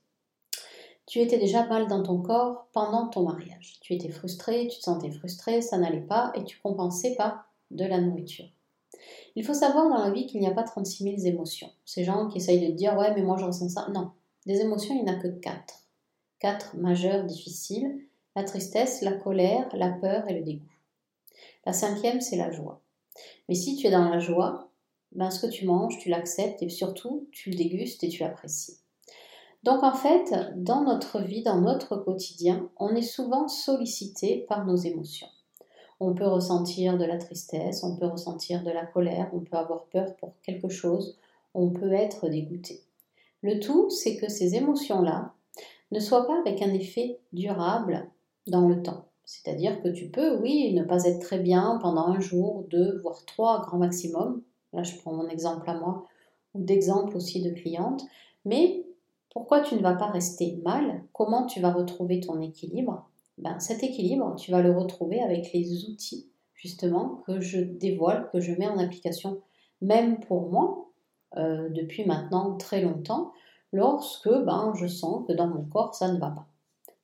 Tu 1.06 1.20
étais 1.20 1.38
déjà 1.38 1.66
mal 1.68 1.88
dans 1.88 2.02
ton 2.02 2.22
corps 2.22 2.68
pendant 2.74 3.08
ton 3.08 3.24
mariage. 3.24 3.78
Tu 3.82 3.94
étais 3.94 4.10
frustré, 4.10 4.68
tu 4.68 4.80
te 4.80 4.84
sentais 4.84 5.12
frustré, 5.12 5.62
ça 5.62 5.78
n'allait 5.78 6.02
pas 6.02 6.32
et 6.36 6.44
tu 6.44 6.60
compensais 6.60 7.16
par 7.16 7.46
de 7.72 7.86
la 7.86 8.00
nourriture. 8.00 8.46
Il 9.36 9.46
faut 9.46 9.54
savoir 9.54 9.90
dans 9.90 10.04
la 10.04 10.12
vie 10.12 10.26
qu'il 10.26 10.40
n'y 10.40 10.48
a 10.48 10.54
pas 10.54 10.64
36 10.64 11.04
000 11.04 11.16
émotions. 11.26 11.70
Ces 11.86 12.04
gens 12.04 12.28
qui 12.28 12.38
essayent 12.38 12.68
de 12.68 12.74
dire 12.74 12.98
ouais 12.98 13.14
mais 13.14 13.22
moi 13.22 13.38
je 13.38 13.46
ressens 13.46 13.70
ça. 13.70 13.88
Non, 13.94 14.12
des 14.46 14.62
émotions 14.62 14.96
il 14.96 15.04
n'y 15.04 15.12
en 15.12 15.14
a 15.14 15.20
que 15.20 15.28
quatre. 15.28 15.84
Quatre 16.40 16.76
majeures 16.76 17.26
difficiles. 17.26 18.00
La 18.36 18.44
tristesse, 18.44 19.02
la 19.02 19.14
colère, 19.14 19.70
la 19.74 19.90
peur 19.90 20.28
et 20.28 20.34
le 20.34 20.44
dégoût. 20.44 20.66
La 21.66 21.74
cinquième 21.74 22.22
c'est 22.22 22.38
la 22.38 22.52
joie. 22.52 22.82
Mais 23.48 23.56
si 23.56 23.76
tu 23.76 23.88
es 23.88 23.92
dans 23.92 24.10
la 24.10 24.20
joie, 24.20 24.72
ben 25.12 25.30
ce 25.30 25.46
que 25.46 25.52
tu 25.52 25.66
manges, 25.66 26.00
tu 26.00 26.10
l'acceptes 26.10 26.62
et 26.64 26.70
surtout 26.70 27.28
tu 27.32 27.52
le 27.52 27.56
dégustes 27.56 28.04
et 28.04 28.10
tu 28.10 28.24
l'apprécies. 28.24 28.80
Donc 29.66 29.82
en 29.82 29.96
fait, 29.96 30.32
dans 30.58 30.84
notre 30.84 31.20
vie, 31.20 31.42
dans 31.42 31.60
notre 31.60 31.96
quotidien, 31.96 32.70
on 32.78 32.94
est 32.94 33.02
souvent 33.02 33.48
sollicité 33.48 34.46
par 34.48 34.64
nos 34.64 34.76
émotions. 34.76 35.28
On 36.00 36.14
peut 36.14 36.28
ressentir 36.28 37.00
de 37.00 37.04
la 37.04 37.18
tristesse, 37.18 37.84
on 37.84 37.96
peut 37.96 38.06
ressentir 38.06 38.64
de 38.64 38.70
la 38.70 38.86
colère, 38.86 39.32
on 39.34 39.40
peut 39.40 39.58
avoir 39.58 39.86
peur 39.86 40.16
pour 40.18 40.34
quelque 40.44 40.70
chose, 40.70 41.18
on 41.56 41.72
peut 41.72 41.94
être 41.94 42.30
dégoûté. 42.30 42.84
Le 43.42 43.60
tout, 43.60 43.90
c'est 43.90 44.18
que 44.18 44.30
ces 44.30 44.54
émotions-là 44.54 45.34
ne 45.92 46.00
soient 46.00 46.28
pas 46.28 46.40
avec 46.42 46.62
un 46.62 46.72
effet 46.72 47.18
durable 47.34 48.08
dans 48.46 48.68
le 48.68 48.84
temps. 48.84 49.06
C'est-à-dire 49.24 49.82
que 49.82 49.90
tu 49.90 50.12
peux, 50.12 50.38
oui, 50.38 50.74
ne 50.76 50.84
pas 50.84 51.06
être 51.06 51.22
très 51.22 51.40
bien 51.40 51.80
pendant 51.82 52.06
un 52.10 52.20
jour, 52.20 52.66
deux, 52.70 53.00
voire 53.02 53.26
trois 53.26 53.62
grand 53.62 53.80
maximum. 53.80 54.44
Là, 54.74 54.84
je 54.84 54.96
prends 54.98 55.14
mon 55.14 55.28
exemple 55.28 55.68
à 55.68 55.74
moi, 55.74 56.06
ou 56.54 56.62
d'exemple 56.62 57.18
aussi 57.18 57.42
de 57.42 57.50
clientes. 57.50 58.04
Mais 58.44 58.85
pourquoi 59.36 59.60
tu 59.60 59.76
ne 59.76 59.82
vas 59.82 59.96
pas 59.96 60.08
rester 60.08 60.58
mal? 60.64 61.04
Comment 61.12 61.46
tu 61.46 61.60
vas 61.60 61.74
retrouver 61.74 62.22
ton 62.22 62.40
équilibre? 62.40 63.10
Ben, 63.38 63.60
Cet 63.60 63.84
équilibre, 63.84 64.34
tu 64.38 64.50
vas 64.50 64.62
le 64.62 64.72
retrouver 64.72 65.22
avec 65.22 65.52
les 65.52 65.84
outils 65.90 66.30
justement 66.54 67.22
que 67.28 67.42
je 67.42 67.60
dévoile, 67.60 68.30
que 68.32 68.40
je 68.40 68.54
mets 68.54 68.70
en 68.70 68.80
application, 68.80 69.42
même 69.82 70.22
pour 70.22 70.50
moi, 70.50 70.88
euh, 71.36 71.68
depuis 71.68 72.06
maintenant 72.06 72.56
très 72.56 72.82
longtemps, 72.82 73.34
lorsque 73.74 74.30
ben, 74.30 74.72
je 74.74 74.88
sens 74.88 75.28
que 75.28 75.34
dans 75.34 75.48
mon 75.48 75.66
corps, 75.66 75.94
ça 75.94 76.14
ne 76.14 76.18
va 76.18 76.30
pas. 76.30 76.48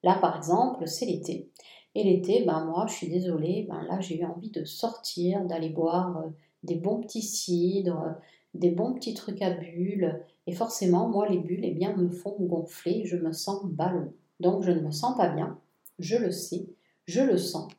Là, 0.02 0.18
par 0.22 0.38
exemple, 0.38 0.88
c'est 0.88 1.06
l'été. 1.06 1.50
Et 1.96 2.06
l'été, 2.06 2.46
ben, 2.46 2.64
moi, 2.64 2.86
je 2.88 2.94
suis 2.94 3.10
désolée, 3.10 3.68
ben, 3.70 3.84
là, 3.90 4.00
j'ai 4.00 4.22
eu 4.22 4.26
envie 4.26 4.52
de 4.52 4.64
sortir, 4.64 5.44
d'aller 5.44 5.70
boire 5.70 6.18
euh, 6.20 6.30
des 6.64 6.76
bons 6.76 7.02
petits 7.02 7.24
cidres, 7.24 8.16
des 8.54 8.72
bons 8.72 8.94
petits 8.94 9.16
trucs 9.16 9.42
à 9.42 9.50
bulles. 9.50 10.24
Et 10.48 10.54
forcément, 10.54 11.08
moi, 11.08 11.28
les 11.30 11.38
bulles, 11.38 11.64
eh 11.64 11.72
bien, 11.72 11.96
me 11.96 12.10
font 12.10 12.36
gonfler, 12.40 13.04
je 13.06 13.18
me 13.18 13.32
sens 13.32 13.66
ballon. 13.66 14.14
Donc, 14.40 14.64
je 14.64 14.72
ne 14.72 14.82
me 14.82 14.92
sens 14.92 15.16
pas 15.16 15.30
bien, 15.30 15.60
je 16.00 16.18
le 16.18 16.32
sais, 16.32 16.68
je 17.06 17.22
le 17.22 17.38
sens. 17.38 17.72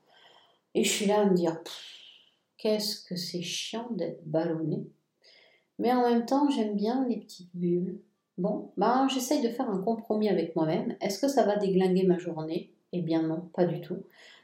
Et 0.74 0.84
je 0.84 0.90
suis 0.90 1.06
là 1.06 1.20
à 1.20 1.24
me 1.26 1.34
dire, 1.34 1.58
qu'est-ce 2.56 3.04
que 3.04 3.16
c'est 3.16 3.42
chiant 3.42 3.88
d'être 3.90 4.24
ballonné. 4.24 4.86
Mais 5.78 5.92
en 5.92 6.08
même 6.08 6.24
temps, 6.24 6.48
j'aime 6.50 6.76
bien 6.76 7.06
les 7.08 7.16
petites 7.16 7.54
bulles. 7.54 8.00
Bon, 8.38 8.70
ben, 8.76 9.08
j'essaye 9.08 9.42
de 9.42 9.48
faire 9.48 9.68
un 9.68 9.82
compromis 9.82 10.28
avec 10.28 10.54
moi-même. 10.56 10.96
Est-ce 11.00 11.20
que 11.20 11.28
ça 11.28 11.44
va 11.44 11.56
déglinguer 11.56 12.04
ma 12.04 12.18
journée? 12.18 12.72
Eh 12.92 13.02
bien 13.02 13.22
non, 13.22 13.48
pas 13.52 13.64
du 13.64 13.80
tout 13.80 14.02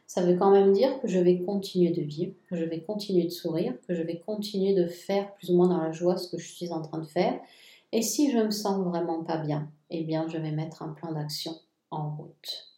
ça 0.09 0.23
veut 0.23 0.37
quand 0.37 0.51
même 0.51 0.73
dire 0.73 0.99
que 1.03 1.07
je 1.07 1.19
vais 1.19 1.43
continuer 1.43 1.91
de 1.91 2.01
vivre, 2.01 2.33
que 2.49 2.57
je 2.57 2.65
vais 2.65 2.81
continuer 2.81 3.25
de 3.25 3.31
sourire, 3.31 3.75
que 3.87 3.95
je 3.95 4.03
vais 4.03 4.19
continuer 4.19 4.75
de 4.75 4.87
faire 4.87 5.35
plus 5.35 5.51
ou 5.51 5.57
moins 5.57 5.69
dans 5.69 5.83
la 5.83 5.93
joie 5.93 6.17
ce 6.17 6.31
que 6.31 6.39
je 6.39 6.49
suis 6.51 6.73
en 6.73 6.81
train 6.81 6.99
de 6.99 7.07
faire. 7.07 7.39
Et 7.93 8.03
si 8.03 8.31
je 8.31 8.39
me 8.39 8.51
sens 8.51 8.85
vraiment 8.85 9.25
pas 9.25 9.39
bien, 9.39 9.71
eh 9.91 10.05
bien 10.05 10.29
je 10.29 10.39
vais 10.39 10.53
mettre 10.53 10.83
un 10.83 10.91
plan 10.91 11.13
d'action 11.13 11.55
en 11.91 12.15
route. 12.17 12.69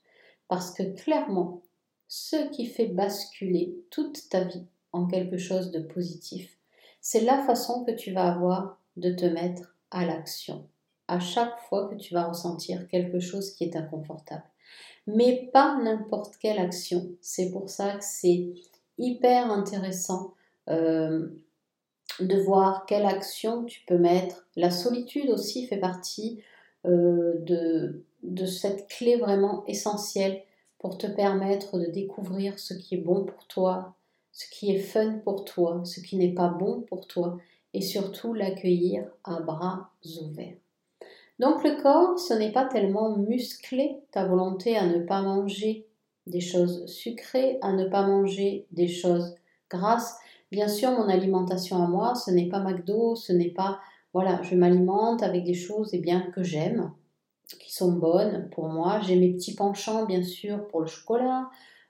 Parce 0.48 0.72
que 0.72 0.82
clairement, 0.94 1.62
ce 2.08 2.50
qui 2.50 2.66
fait 2.66 2.86
basculer 2.86 3.76
toute 3.90 4.28
ta 4.28 4.44
vie 4.44 4.66
en 4.92 5.06
quelque 5.06 5.38
chose 5.38 5.70
de 5.70 5.80
positif, 5.80 6.56
c'est 7.00 7.20
la 7.20 7.44
façon 7.44 7.84
que 7.84 7.92
tu 7.92 8.12
vas 8.12 8.32
avoir 8.32 8.80
de 8.96 9.12
te 9.12 9.24
mettre 9.24 9.76
à 9.90 10.04
l'action 10.04 10.68
à 11.08 11.18
chaque 11.18 11.58
fois 11.68 11.88
que 11.88 11.96
tu 11.96 12.14
vas 12.14 12.28
ressentir 12.28 12.86
quelque 12.86 13.18
chose 13.18 13.52
qui 13.52 13.64
est 13.64 13.74
inconfortable 13.74 14.44
mais 15.06 15.50
pas 15.52 15.78
n'importe 15.82 16.36
quelle 16.38 16.58
action. 16.58 17.10
C'est 17.20 17.50
pour 17.50 17.68
ça 17.68 17.96
que 17.96 18.04
c'est 18.04 18.52
hyper 18.98 19.50
intéressant 19.50 20.34
euh, 20.68 21.28
de 22.20 22.36
voir 22.38 22.86
quelle 22.86 23.06
action 23.06 23.64
tu 23.64 23.80
peux 23.86 23.98
mettre. 23.98 24.46
La 24.56 24.70
solitude 24.70 25.30
aussi 25.30 25.66
fait 25.66 25.78
partie 25.78 26.42
euh, 26.86 27.34
de, 27.40 28.04
de 28.22 28.46
cette 28.46 28.88
clé 28.88 29.16
vraiment 29.16 29.64
essentielle 29.66 30.42
pour 30.78 30.98
te 30.98 31.06
permettre 31.06 31.78
de 31.78 31.86
découvrir 31.86 32.58
ce 32.58 32.74
qui 32.74 32.94
est 32.94 33.02
bon 33.02 33.24
pour 33.24 33.46
toi, 33.46 33.94
ce 34.32 34.48
qui 34.50 34.74
est 34.74 34.78
fun 34.78 35.18
pour 35.24 35.44
toi, 35.44 35.82
ce 35.84 36.00
qui 36.00 36.16
n'est 36.16 36.34
pas 36.34 36.48
bon 36.48 36.80
pour 36.82 37.06
toi, 37.06 37.38
et 37.74 37.82
surtout 37.82 38.32
l'accueillir 38.32 39.04
à 39.24 39.40
bras 39.40 39.90
ouverts. 40.20 40.56
Donc 41.38 41.64
le 41.64 41.80
corps, 41.82 42.18
ce 42.18 42.34
n'est 42.34 42.52
pas 42.52 42.66
tellement 42.66 43.16
musclé, 43.16 43.96
ta 44.10 44.26
volonté 44.26 44.76
à 44.76 44.86
ne 44.86 45.02
pas 45.02 45.22
manger 45.22 45.86
des 46.26 46.40
choses 46.40 46.86
sucrées, 46.86 47.58
à 47.62 47.72
ne 47.72 47.86
pas 47.86 48.06
manger 48.06 48.66
des 48.72 48.88
choses 48.88 49.34
grasses. 49.70 50.16
Bien 50.50 50.68
sûr, 50.68 50.90
mon 50.90 51.08
alimentation 51.08 51.82
à 51.82 51.86
moi, 51.86 52.14
ce 52.14 52.30
n'est 52.30 52.48
pas 52.48 52.60
McDo, 52.60 53.14
ce 53.14 53.32
n'est 53.32 53.50
pas 53.50 53.80
voilà, 54.12 54.42
je 54.42 54.56
m'alimente 54.56 55.22
avec 55.22 55.44
des 55.44 55.54
choses 55.54 55.90
eh 55.92 55.98
bien 55.98 56.22
que 56.34 56.42
j'aime, 56.42 56.90
qui 57.60 57.72
sont 57.72 57.92
bonnes 57.92 58.48
pour 58.50 58.68
moi. 58.68 59.00
J'ai 59.00 59.16
mes 59.16 59.32
petits 59.32 59.54
penchants 59.54 60.04
bien 60.04 60.22
sûr 60.22 60.66
pour 60.68 60.80
le 60.80 60.86
chocolat, 60.86 61.48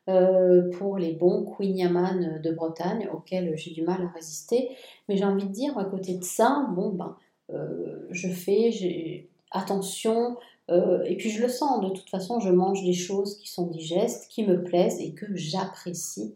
euh, 0.09 0.71
pour 0.73 0.99
les 0.99 1.13
bons 1.13 1.45
Queen 1.45 1.77
Yaman 1.77 2.41
de 2.43 2.53
Bretagne 2.53 3.09
auxquels 3.13 3.57
j'ai 3.57 3.71
du 3.71 3.83
mal 3.83 4.03
à 4.03 4.09
résister. 4.09 4.71
Mais 5.09 5.17
j'ai 5.17 5.25
envie 5.25 5.47
de 5.47 5.53
dire 5.53 5.79
à 5.79 5.85
côté 5.85 6.15
de 6.19 6.25
ça, 6.25 6.67
bon 6.75 6.91
ben 6.91 7.17
euh, 7.53 8.07
je 8.11 8.29
fais, 8.29 9.29
attention, 9.51 10.37
euh, 10.71 11.03
et 11.05 11.17
puis 11.17 11.31
je 11.31 11.43
le 11.43 11.49
sens, 11.49 11.83
de 11.83 11.89
toute 11.89 12.09
façon, 12.09 12.39
je 12.39 12.51
mange 12.51 12.85
des 12.85 12.93
choses 12.93 13.39
qui 13.39 13.49
sont 13.49 13.67
digestes, 13.67 14.31
qui 14.31 14.47
me 14.47 14.63
plaisent 14.63 15.01
et 15.01 15.15
que 15.15 15.27
j'apprécie 15.35 16.35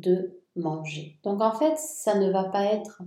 de 0.00 0.40
manger. 0.54 1.18
Donc 1.22 1.40
en 1.40 1.52
fait, 1.52 1.76
ça 1.76 2.18
ne 2.18 2.30
va 2.30 2.44
pas 2.44 2.64
être 2.64 3.02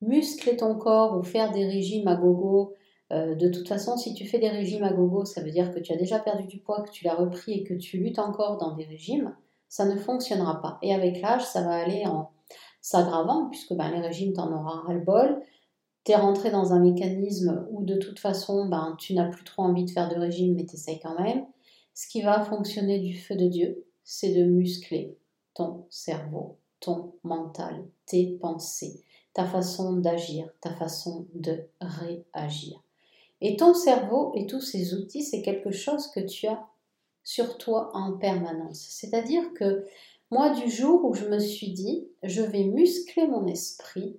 muscler 0.00 0.56
ton 0.56 0.76
corps 0.76 1.18
ou 1.18 1.22
faire 1.22 1.52
des 1.52 1.66
régimes 1.66 2.08
à 2.08 2.16
gogo. 2.16 2.74
Euh, 3.12 3.34
de 3.34 3.48
toute 3.48 3.68
façon, 3.68 3.96
si 3.96 4.14
tu 4.14 4.26
fais 4.26 4.38
des 4.38 4.48
régimes 4.48 4.84
à 4.84 4.92
gogo, 4.92 5.24
ça 5.24 5.42
veut 5.42 5.50
dire 5.50 5.74
que 5.74 5.80
tu 5.80 5.92
as 5.92 5.96
déjà 5.96 6.18
perdu 6.18 6.46
du 6.46 6.58
poids, 6.58 6.82
que 6.82 6.90
tu 6.90 7.04
l'as 7.04 7.14
repris 7.14 7.52
et 7.52 7.64
que 7.64 7.74
tu 7.74 7.98
luttes 7.98 8.18
encore 8.18 8.56
dans 8.58 8.74
des 8.74 8.84
régimes. 8.84 9.34
Ça 9.68 9.84
ne 9.84 9.96
fonctionnera 9.96 10.60
pas. 10.62 10.78
Et 10.82 10.94
avec 10.94 11.20
l'âge, 11.20 11.44
ça 11.44 11.62
va 11.62 11.72
aller 11.72 12.04
en 12.06 12.30
s'aggravant, 12.80 13.48
puisque 13.50 13.74
ben, 13.74 13.90
les 13.90 14.00
régimes, 14.00 14.32
tu 14.32 14.40
en 14.40 14.52
auras 14.52 14.80
ras-le-bol 14.86 15.42
tu 16.04 16.12
es 16.12 16.16
rentré 16.16 16.50
dans 16.50 16.72
un 16.72 16.80
mécanisme 16.80 17.66
où 17.70 17.84
de 17.84 17.96
toute 17.96 18.18
façon, 18.18 18.66
ben, 18.66 18.96
tu 18.98 19.14
n'as 19.14 19.28
plus 19.28 19.44
trop 19.44 19.62
envie 19.62 19.84
de 19.84 19.90
faire 19.90 20.08
de 20.08 20.18
régime, 20.18 20.54
mais 20.54 20.64
tu 20.64 20.74
essayes 20.74 21.00
quand 21.00 21.18
même. 21.20 21.44
Ce 21.94 22.08
qui 22.08 22.22
va 22.22 22.40
fonctionner 22.40 22.98
du 23.00 23.18
feu 23.18 23.36
de 23.36 23.46
Dieu, 23.46 23.84
c'est 24.04 24.32
de 24.32 24.44
muscler 24.44 25.18
ton 25.54 25.86
cerveau, 25.90 26.58
ton 26.80 27.12
mental, 27.22 27.84
tes 28.06 28.26
pensées, 28.40 29.02
ta 29.32 29.44
façon 29.44 29.94
d'agir, 29.94 30.48
ta 30.60 30.74
façon 30.74 31.26
de 31.34 31.64
réagir. 31.80 32.82
Et 33.40 33.56
ton 33.56 33.74
cerveau 33.74 34.32
et 34.34 34.46
tous 34.46 34.60
ces 34.60 34.94
outils, 34.94 35.22
c'est 35.22 35.42
quelque 35.42 35.70
chose 35.70 36.08
que 36.08 36.20
tu 36.20 36.46
as 36.46 36.66
sur 37.22 37.58
toi 37.58 37.90
en 37.94 38.12
permanence. 38.12 38.86
C'est-à-dire 38.90 39.52
que 39.54 39.86
moi, 40.30 40.50
du 40.50 40.70
jour 40.70 41.04
où 41.04 41.14
je 41.14 41.26
me 41.26 41.38
suis 41.38 41.72
dit, 41.72 42.08
je 42.22 42.42
vais 42.42 42.64
muscler 42.64 43.26
mon 43.26 43.46
esprit, 43.46 44.16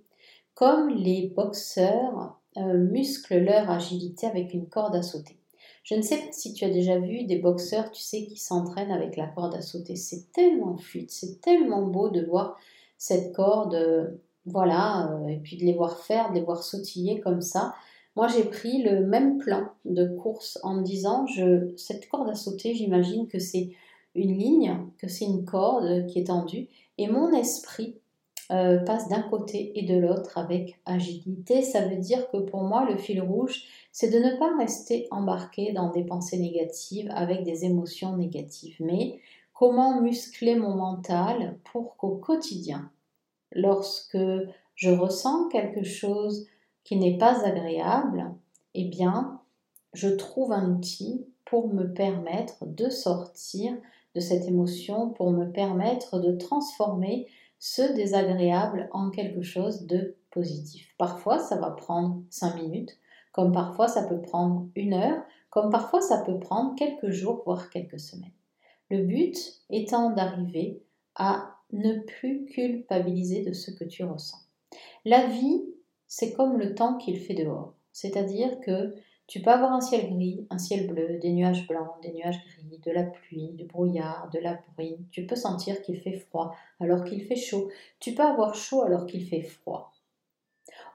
comme 0.54 0.90
les 0.90 1.28
boxeurs 1.28 2.38
euh, 2.58 2.78
musclent 2.78 3.40
leur 3.40 3.70
agilité 3.70 4.28
avec 4.28 4.54
une 4.54 4.68
corde 4.68 4.96
à 4.96 5.02
sauter. 5.02 5.41
Je 5.84 5.96
ne 5.96 6.02
sais 6.02 6.18
pas 6.18 6.32
si 6.32 6.54
tu 6.54 6.64
as 6.64 6.70
déjà 6.70 7.00
vu 7.00 7.24
des 7.24 7.40
boxeurs, 7.40 7.92
tu 7.92 8.02
sais, 8.02 8.26
qui 8.26 8.38
s'entraînent 8.38 8.92
avec 8.92 9.18
la 9.18 9.28
corde 9.28 9.56
à 9.56 9.62
sauter. 9.62 9.96
C'est 9.96 10.32
tellement 10.32 10.78
fluide, 10.78 11.10
c'est 11.10 11.42
tellement 11.42 11.82
beau 11.88 12.10
de 12.10 12.24
voir 12.24 12.58
cette 12.98 13.34
corde, 13.34 13.74
euh, 13.74 14.08
voilà, 14.46 15.12
euh, 15.12 15.28
et 15.28 15.38
puis 15.38 15.58
de 15.58 15.64
les 15.64 15.74
voir 15.74 15.98
faire, 15.98 16.30
de 16.30 16.36
les 16.36 16.44
voir 16.44 16.64
sautiller 16.64 17.20
comme 17.20 17.42
ça. 17.42 17.74
Moi, 18.16 18.28
j'ai 18.28 18.44
pris 18.44 18.84
le 18.84 19.06
même 19.06 19.38
plan 19.38 19.70
de 19.86 20.06
course 20.18 20.60
en 20.64 20.76
me 20.76 20.84
disant, 20.84 21.26
je, 21.28 21.74
cette 21.78 22.08
corde 22.10 22.30
à 22.30 22.36
sauter, 22.36 22.76
j'imagine 22.76 23.28
que 23.28 23.40
c'est 23.40 23.72
une 24.14 24.38
ligne, 24.38 24.78
que 25.00 25.08
c'est 25.08 25.26
une 25.26 25.46
corde 25.46 26.06
qui 26.08 26.20
est 26.20 26.28
tendue, 26.28 26.68
et 26.98 27.08
mon 27.08 27.32
esprit 27.32 28.01
euh, 28.52 28.80
passe 28.80 29.08
d'un 29.08 29.22
côté 29.22 29.80
et 29.80 29.86
de 29.86 29.98
l'autre 29.98 30.38
avec 30.38 30.80
agilité. 30.86 31.62
Ça 31.62 31.88
veut 31.88 31.98
dire 31.98 32.30
que 32.32 32.38
pour 32.38 32.64
moi, 32.64 32.86
le 32.90 32.98
fil 32.98 33.22
rouge, 33.22 33.64
c'est 33.92 34.10
de 34.10 34.20
ne 34.20 34.38
pas 34.38 34.58
rester 34.58 35.08
embarqué 35.10 35.72
dans 35.72 35.90
des 35.90 36.04
pensées 36.04 36.38
négatives 36.38 37.10
avec 37.14 37.44
des 37.44 37.64
émotions 37.66 38.18
négatives, 38.18 38.76
mais 38.80 39.20
comment 39.54 40.02
muscler 40.02 40.56
mon 40.56 40.76
mental 40.76 41.58
pour 41.72 41.96
qu'au 41.96 42.16
quotidien, 42.16 42.90
lorsque 43.54 44.18
je 44.76 44.90
ressens 44.90 45.48
quelque 45.50 45.84
chose 45.84 46.48
qui 46.84 46.98
n'est 46.98 47.18
pas 47.18 47.46
agréable, 47.46 48.32
eh 48.74 48.86
bien, 48.86 49.40
je 49.94 50.10
trouve 50.10 50.52
un 50.52 50.72
outil 50.72 51.26
pour 51.46 51.68
me 51.74 51.86
permettre 51.94 52.66
de 52.66 52.90
sortir 52.90 53.74
de 54.16 54.20
cette 54.20 54.48
émotion, 54.48 55.10
pour 55.10 55.32
me 55.32 55.46
permettre 55.52 56.20
de 56.20 56.32
transformer 56.34 57.28
ce 57.62 57.94
désagréable 57.94 58.90
en 58.92 59.12
quelque 59.12 59.44
chose 59.44 59.86
de 59.86 60.18
positif. 60.32 60.96
Parfois, 60.98 61.38
ça 61.38 61.58
va 61.58 61.70
prendre 61.70 62.24
cinq 62.32 62.56
minutes, 62.56 62.98
comme 63.34 63.52
parfois 63.52 63.88
ça 63.88 64.02
peut 64.02 64.20
prendre 64.20 64.68
une 64.76 64.96
heure, 64.96 65.22
comme 65.52 65.70
parfois 65.70 66.02
ça 66.02 66.24
peut 66.26 66.40
prendre 66.40 66.74
quelques 66.76 67.12
jours, 67.12 67.44
voire 67.46 67.70
quelques 67.70 68.00
semaines. 68.00 68.32
Le 68.90 69.04
but 69.04 69.38
étant 69.70 70.10
d'arriver 70.10 70.82
à 71.14 71.56
ne 71.72 72.00
plus 72.00 72.46
culpabiliser 72.46 73.44
de 73.44 73.54
ce 73.54 73.70
que 73.70 73.84
tu 73.84 74.04
ressens. 74.04 74.40
La 75.06 75.28
vie, 75.28 75.64
c'est 76.08 76.34
comme 76.34 76.58
le 76.58 76.74
temps 76.74 76.98
qu'il 76.98 77.20
fait 77.20 77.36
dehors. 77.36 77.76
C'est-à-dire 77.92 78.60
que 78.62 78.96
tu 79.32 79.42
peux 79.42 79.50
avoir 79.50 79.72
un 79.72 79.80
ciel 79.80 80.14
gris, 80.14 80.46
un 80.50 80.58
ciel 80.58 80.88
bleu, 80.88 81.18
des 81.18 81.32
nuages 81.32 81.66
blancs, 81.66 81.94
des 82.02 82.12
nuages 82.12 82.44
gris, 82.46 82.82
de 82.86 82.92
la 82.92 83.04
pluie, 83.04 83.54
du 83.54 83.64
brouillard, 83.64 84.30
de 84.34 84.40
la 84.40 84.60
bruine. 84.76 85.06
Tu 85.10 85.26
peux 85.26 85.38
sentir 85.38 85.82
qu'il 85.84 86.02
fait 86.02 86.20
froid 86.20 86.54
alors 86.82 87.06
qu'il 87.06 87.24
fait 87.24 87.38
chaud. 87.38 87.70
Tu 88.02 88.14
peux 88.14 88.24
avoir 88.24 88.56
chaud 88.56 88.82
alors 88.82 89.06
qu'il 89.06 89.26
fait 89.26 89.44
froid. 89.44 89.94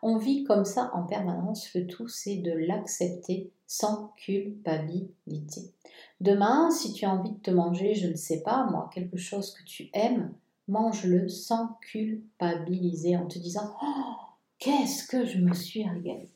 On 0.03 0.19
vit 0.19 0.45
comme 0.45 0.67
ça 0.67 0.91
en 0.93 1.05
permanence. 1.05 1.73
Le 1.73 1.87
tout, 1.87 2.09
c'est 2.09 2.37
de 2.37 2.53
l'accepter 2.53 3.53
sans 3.67 4.13
culpabilité. 4.19 5.73
Demain, 6.21 6.71
si 6.71 6.93
tu 6.93 7.07
as 7.07 7.13
envie 7.13 7.33
de 7.33 7.41
te 7.41 7.51
manger, 7.51 7.95
je 7.95 8.07
ne 8.07 8.17
sais 8.17 8.43
pas, 8.43 8.67
moi, 8.71 8.91
quelque 8.93 9.17
chose 9.17 9.55
que 9.55 9.65
tu 9.65 9.89
aimes, 9.95 10.35
mange-le 10.69 11.31
sans 11.31 11.79
culpabiliser 11.91 13.17
en 13.17 13.29
te 13.29 13.39
disant 13.39 13.75
Oh, 13.83 14.13
qu'est-ce 14.59 15.09
que 15.09 15.25
je 15.25 15.39
me 15.39 15.55
suis 15.55 15.89
régalée. 15.89 16.29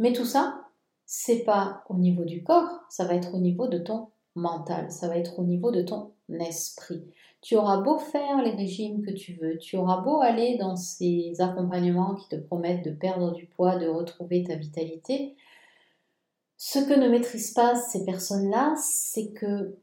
Mais 0.00 0.12
tout 0.12 0.24
ça, 0.24 0.64
c'est 1.12 1.42
pas 1.42 1.82
au 1.88 1.96
niveau 1.96 2.22
du 2.24 2.44
corps, 2.44 2.84
ça 2.88 3.04
va 3.04 3.16
être 3.16 3.34
au 3.34 3.40
niveau 3.40 3.66
de 3.66 3.78
ton 3.78 4.10
mental, 4.36 4.92
ça 4.92 5.08
va 5.08 5.16
être 5.16 5.40
au 5.40 5.42
niveau 5.42 5.72
de 5.72 5.82
ton 5.82 6.12
esprit. 6.38 7.02
Tu 7.40 7.56
auras 7.56 7.78
beau 7.78 7.98
faire 7.98 8.40
les 8.44 8.52
régimes 8.52 9.04
que 9.04 9.10
tu 9.10 9.34
veux, 9.34 9.58
tu 9.58 9.76
auras 9.76 10.02
beau 10.02 10.20
aller 10.20 10.56
dans 10.56 10.76
ces 10.76 11.34
accompagnements 11.40 12.14
qui 12.14 12.28
te 12.28 12.36
promettent 12.36 12.84
de 12.84 12.92
perdre 12.92 13.32
du 13.32 13.46
poids, 13.46 13.76
de 13.76 13.88
retrouver 13.88 14.44
ta 14.44 14.54
vitalité, 14.54 15.34
ce 16.56 16.78
que 16.78 16.94
ne 16.94 17.08
maîtrisent 17.08 17.54
pas 17.54 17.74
ces 17.74 18.04
personnes-là, 18.04 18.76
c'est 18.80 19.32
que 19.32 19.74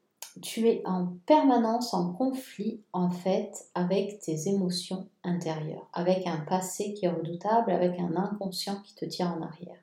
tu 0.41 0.69
es 0.69 0.81
en 0.86 1.17
permanence 1.25 1.93
en 1.93 2.13
conflit 2.13 2.79
en 2.93 3.10
fait 3.10 3.51
avec 3.75 4.19
tes 4.22 4.48
émotions 4.48 5.10
intérieures, 5.25 5.89
avec 5.91 6.25
un 6.25 6.38
passé 6.48 6.93
qui 6.93 7.05
est 7.05 7.10
redoutable, 7.10 7.72
avec 7.72 8.00
un 8.00 8.15
inconscient 8.15 8.81
qui 8.81 8.96
te 8.96 9.03
tient 9.03 9.34
en 9.38 9.41
arrière. 9.41 9.81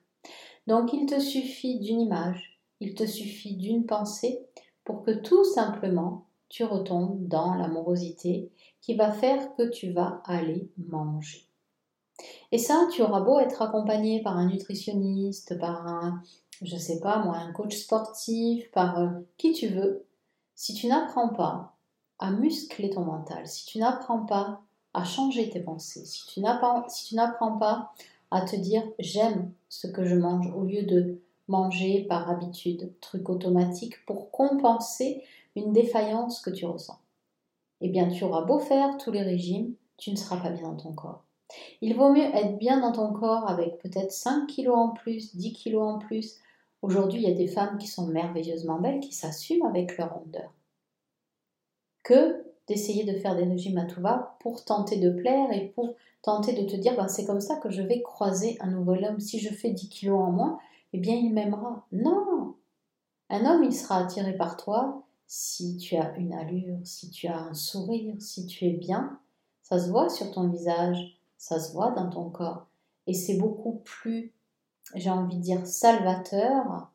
Donc 0.67 0.93
il 0.93 1.07
te 1.07 1.21
suffit 1.21 1.79
d'une 1.79 2.01
image, 2.01 2.61
il 2.81 2.95
te 2.95 3.07
suffit 3.07 3.57
d'une 3.57 3.87
pensée 3.87 4.41
pour 4.85 5.03
que 5.03 5.11
tout 5.11 5.45
simplement 5.45 6.27
tu 6.49 6.65
retombes 6.65 7.27
dans 7.27 7.55
l'amorosité 7.55 8.51
qui 8.81 8.95
va 8.95 9.13
faire 9.13 9.55
que 9.57 9.69
tu 9.71 9.93
vas 9.93 10.23
aller 10.25 10.71
manger. 10.89 11.49
Et 12.53 12.59
ça, 12.59 12.87
tu 12.93 13.03
auras 13.03 13.21
beau 13.21 13.41
être 13.41 13.63
accompagné 13.63 14.23
par 14.23 14.37
un 14.37 14.47
nutritionniste, 14.47 15.59
par 15.59 15.87
un, 15.87 16.23
je 16.63 16.77
sais 16.77 17.01
pas 17.01 17.19
moi, 17.19 17.37
un 17.37 17.53
coach 17.53 17.77
sportif, 17.77 18.71
par 18.71 18.99
euh, 18.99 19.09
qui 19.37 19.53
tu 19.53 19.69
veux, 19.69 20.07
si 20.55 20.75
tu 20.75 20.87
n'apprends 20.87 21.31
pas 21.31 21.75
à 22.19 22.31
muscler 22.31 22.91
ton 22.91 23.05
mental, 23.05 23.47
si 23.49 23.67
tu 23.67 23.79
n'apprends 23.79 24.25
pas 24.25 24.61
à 24.93 25.05
changer 25.05 25.51
tes 25.51 25.61
pensées, 25.61 26.05
si 26.05 26.25
tu 26.27 26.41
n'apprends 26.41 27.59
pas 27.59 27.93
à 28.31 28.43
te 28.43 28.57
dire 28.57 28.83
j'aime 28.99 29.53
ce 29.69 29.87
que 29.87 30.05
je 30.05 30.15
mange 30.15 30.53
au 30.55 30.65
lieu 30.65 30.83
de 30.83 31.21
manger 31.49 32.05
par 32.09 32.31
habitude, 32.31 32.93
truc 33.01 33.29
automatique 33.29 34.05
pour 34.07 34.31
compenser 34.31 35.23
une 35.57 35.73
défaillance 35.73 36.41
que 36.41 36.51
tu 36.51 36.67
ressens. 36.67 36.99
Eh 37.81 37.89
bien, 37.89 38.09
tu 38.09 38.25
auras 38.25 38.45
beau 38.45 38.59
faire 38.59 38.97
tous 38.99 39.13
les 39.13 39.23
régimes, 39.23 39.75
tu 39.99 40.11
ne 40.11 40.17
seras 40.17 40.39
pas 40.39 40.51
bien 40.51 40.63
dans 40.63 40.77
ton 40.77 40.93
corps. 40.93 41.25
Il 41.81 41.95
vaut 41.97 42.13
mieux 42.13 42.35
être 42.35 42.59
bien 42.59 42.81
dans 42.81 42.93
ton 42.93 43.13
corps 43.13 43.49
avec 43.49 43.79
peut-être 43.79 44.13
5 44.13 44.47
kilos 44.47 44.77
en 44.77 44.89
plus, 44.91 45.37
10 45.37 45.53
kilos 45.53 45.83
en 45.83 45.99
plus. 45.99 46.39
Aujourd'hui, 46.83 47.23
il 47.23 47.29
y 47.29 47.33
a 47.33 47.37
des 47.37 47.47
femmes 47.47 47.79
qui 47.79 47.87
sont 47.87 48.07
merveilleusement 48.07 48.81
belles, 48.81 49.01
qui 49.01 49.13
s'assument 49.13 49.67
avec 49.67 49.97
leur 49.99 50.15
rondeur. 50.15 50.53
Que 52.03 52.45
d'essayer 52.67 53.05
de 53.05 53.19
faire 53.19 53.37
des 53.37 53.45
régimes 53.45 53.79
à 53.79 53.85
tout 53.85 54.01
va 54.01 54.37
pour 54.41 54.65
tenter 54.65 54.97
de 54.97 55.11
plaire 55.11 55.53
et 55.53 55.69
pour 55.69 55.95
tenter 56.25 56.55
de 56.55 56.67
te 56.67 56.75
dire 56.75 56.97
ben, 56.97 57.07
c'est 57.07 57.27
comme 57.27 57.43
ça 57.43 57.57
que 57.57 57.71
je 57.71 57.83
vais 57.83 58.01
croiser 58.01 58.57
un 58.61 58.71
nouvel 58.71 59.05
homme. 59.05 59.21
Si 59.21 59.39
je 59.39 59.53
fais 59.53 59.71
10 59.71 59.91
kilos 59.91 60.19
en 60.19 60.33
moins, 60.33 60.59
eh 60.95 60.99
bien 60.99 61.15
il 61.15 61.35
m'aimera. 61.35 61.87
Non 61.93 62.57
Un 63.29 63.45
homme, 63.45 63.63
il 63.63 63.75
sera 63.75 63.99
attiré 63.99 64.35
par 64.35 64.57
toi 64.57 65.05
si 65.27 65.77
tu 65.77 65.97
as 65.97 66.17
une 66.17 66.33
allure, 66.33 66.79
si 66.85 67.11
tu 67.11 67.27
as 67.27 67.39
un 67.39 67.53
sourire, 67.53 68.15
si 68.21 68.47
tu 68.47 68.65
es 68.65 68.73
bien. 68.73 69.21
Ça 69.63 69.79
se 69.79 69.91
voit 69.91 70.09
sur 70.09 70.31
ton 70.31 70.49
visage, 70.49 71.19
ça 71.37 71.61
se 71.61 71.73
voit 71.73 71.91
dans 71.91 72.09
ton 72.09 72.31
corps. 72.31 72.67
Et 73.07 73.13
c'est 73.13 73.37
beaucoup 73.37 73.83
plus, 73.85 74.33
j'ai 74.95 75.11
envie 75.11 75.37
de 75.37 75.43
dire, 75.43 75.67
salvateur 75.67 76.91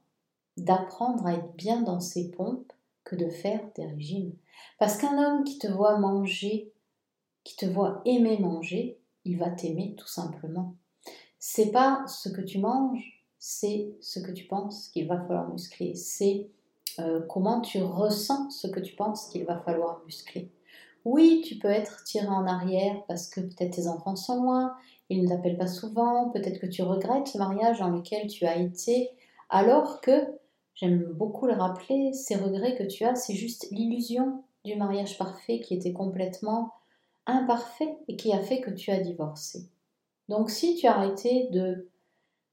d'apprendre 0.58 1.26
à 1.28 1.34
être 1.34 1.54
bien 1.54 1.82
dans 1.82 2.00
ses 2.00 2.32
pompes 2.32 2.74
que 3.04 3.16
de 3.16 3.30
faire 3.30 3.62
des 3.76 3.86
régimes. 3.86 4.34
Parce 4.80 4.98
qu'un 4.98 5.18
homme 5.18 5.44
qui 5.44 5.60
te 5.60 5.68
voit 5.68 6.00
manger, 6.00 6.74
qui 7.44 7.56
te 7.56 7.66
voit 7.68 8.02
aimer 8.06 8.40
manger, 8.40 8.99
il 9.26 9.38
va 9.38 9.50
t'aimer 9.50 9.96
tout 9.98 10.08
simplement. 10.08 10.76
C'est 11.40 11.72
pas 11.72 12.04
ce 12.08 12.30
que 12.30 12.42
tu 12.42 12.60
manges, 12.60 13.24
c'est 13.38 13.96
ce 14.02 14.20
que 14.20 14.32
tu 14.32 14.46
penses 14.46 14.90
qu'il 14.90 15.08
va 15.08 15.20
falloir 15.22 15.50
muscler. 15.50 15.96
C'est 15.96 16.50
euh, 17.00 17.22
comment 17.30 17.62
tu 17.62 17.82
ressens 17.82 18.50
ce 18.52 18.68
que 18.68 18.80
tu 18.80 18.96
penses 18.96 19.28
qu'il 19.30 19.46
va 19.46 19.58
falloir 19.60 20.02
muscler. 20.06 20.52
Oui, 21.06 21.42
tu 21.46 21.56
peux 21.56 21.70
être 21.70 22.04
tiré 22.04 22.28
en 22.28 22.46
arrière 22.46 23.04
parce 23.08 23.30
que 23.30 23.40
peut-être 23.40 23.76
tes 23.76 23.88
enfants 23.88 24.18
sont 24.18 24.44
loin, 24.44 24.76
ils 25.10 25.24
ne 25.24 25.30
t'appellent 25.30 25.58
pas 25.58 25.68
souvent, 25.68 26.30
peut-être 26.30 26.60
que 26.60 26.68
tu 26.68 26.82
regrettes 26.82 27.34
le 27.34 27.40
mariage 27.40 27.80
dans 27.80 27.90
lequel 27.90 28.28
tu 28.28 28.46
as 28.46 28.58
été, 28.58 29.10
alors 29.50 30.02
que, 30.02 30.38
j'aime 30.76 31.04
beaucoup 31.14 31.48
le 31.48 31.54
rappeler, 31.54 32.12
ces 32.14 32.36
regrets 32.36 32.76
que 32.76 32.84
tu 32.84 33.06
as, 33.06 33.16
c'est 33.16 33.34
juste 33.34 33.68
l'illusion 33.72 34.44
du 34.66 34.76
mariage 34.76 35.18
parfait 35.18 35.62
qui 35.62 35.74
était 35.74 35.94
complètement 35.94 36.74
imparfait 37.30 37.98
et 38.08 38.16
qui 38.16 38.34
a 38.34 38.42
fait 38.42 38.62
que 38.62 38.72
tu 38.72 38.92
as 38.92 39.00
divorcé. 39.00 39.68
Donc 40.28 40.50
si 40.50 40.76
tu 40.76 40.88
arrêté 40.88 41.48
de 41.52 41.88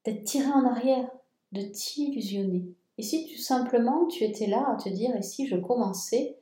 d'être 0.05 0.25
tiré 0.25 0.47
en 0.47 0.65
arrière, 0.65 1.11
de 1.53 1.63
t'illusionner, 1.63 2.65
et 2.99 3.03
si 3.03 3.27
tout 3.27 3.43
simplement 3.43 4.07
tu 4.07 4.25
étais 4.25 4.47
là 4.47 4.65
à 4.71 4.77
te 4.77 4.89
dire 4.89 5.15
et 5.17 5.23
si 5.23 5.47
je 5.47 5.57
commençais 5.57 6.39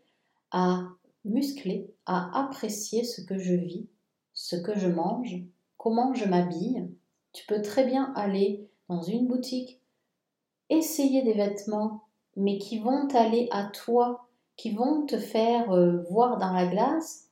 à 0.51 0.87
muscler, 1.25 1.91
à 2.07 2.45
apprécier 2.45 3.05
ce 3.05 3.23
que 3.23 3.39
je 3.39 3.55
vis, 3.55 3.87
ce 4.35 4.57
que 4.57 4.79
je 4.79 4.89
mange, 4.89 5.43
comment 5.79 6.15
je 6.15 6.27
m'habille, 6.27 6.89
tu 7.33 7.47
peux 7.47 7.63
très 7.63 7.85
bien 7.85 8.13
aller 8.15 8.69
dans 8.89 9.03
une 9.03 9.27
boutique, 9.27 9.81
essayer 10.69 11.23
des 11.23 11.33
vêtements, 11.33 12.05
mais 12.37 12.59
qui 12.59 12.79
vont 12.79 13.09
aller 13.15 13.49
à 13.51 13.65
toi, 13.65 14.29
qui 14.57 14.71
vont 14.71 15.07
te 15.07 15.19
faire 15.19 15.73
euh, 15.73 16.03
voir 16.11 16.39
dans 16.39 16.53
la 16.53 16.67
glace 16.67 17.24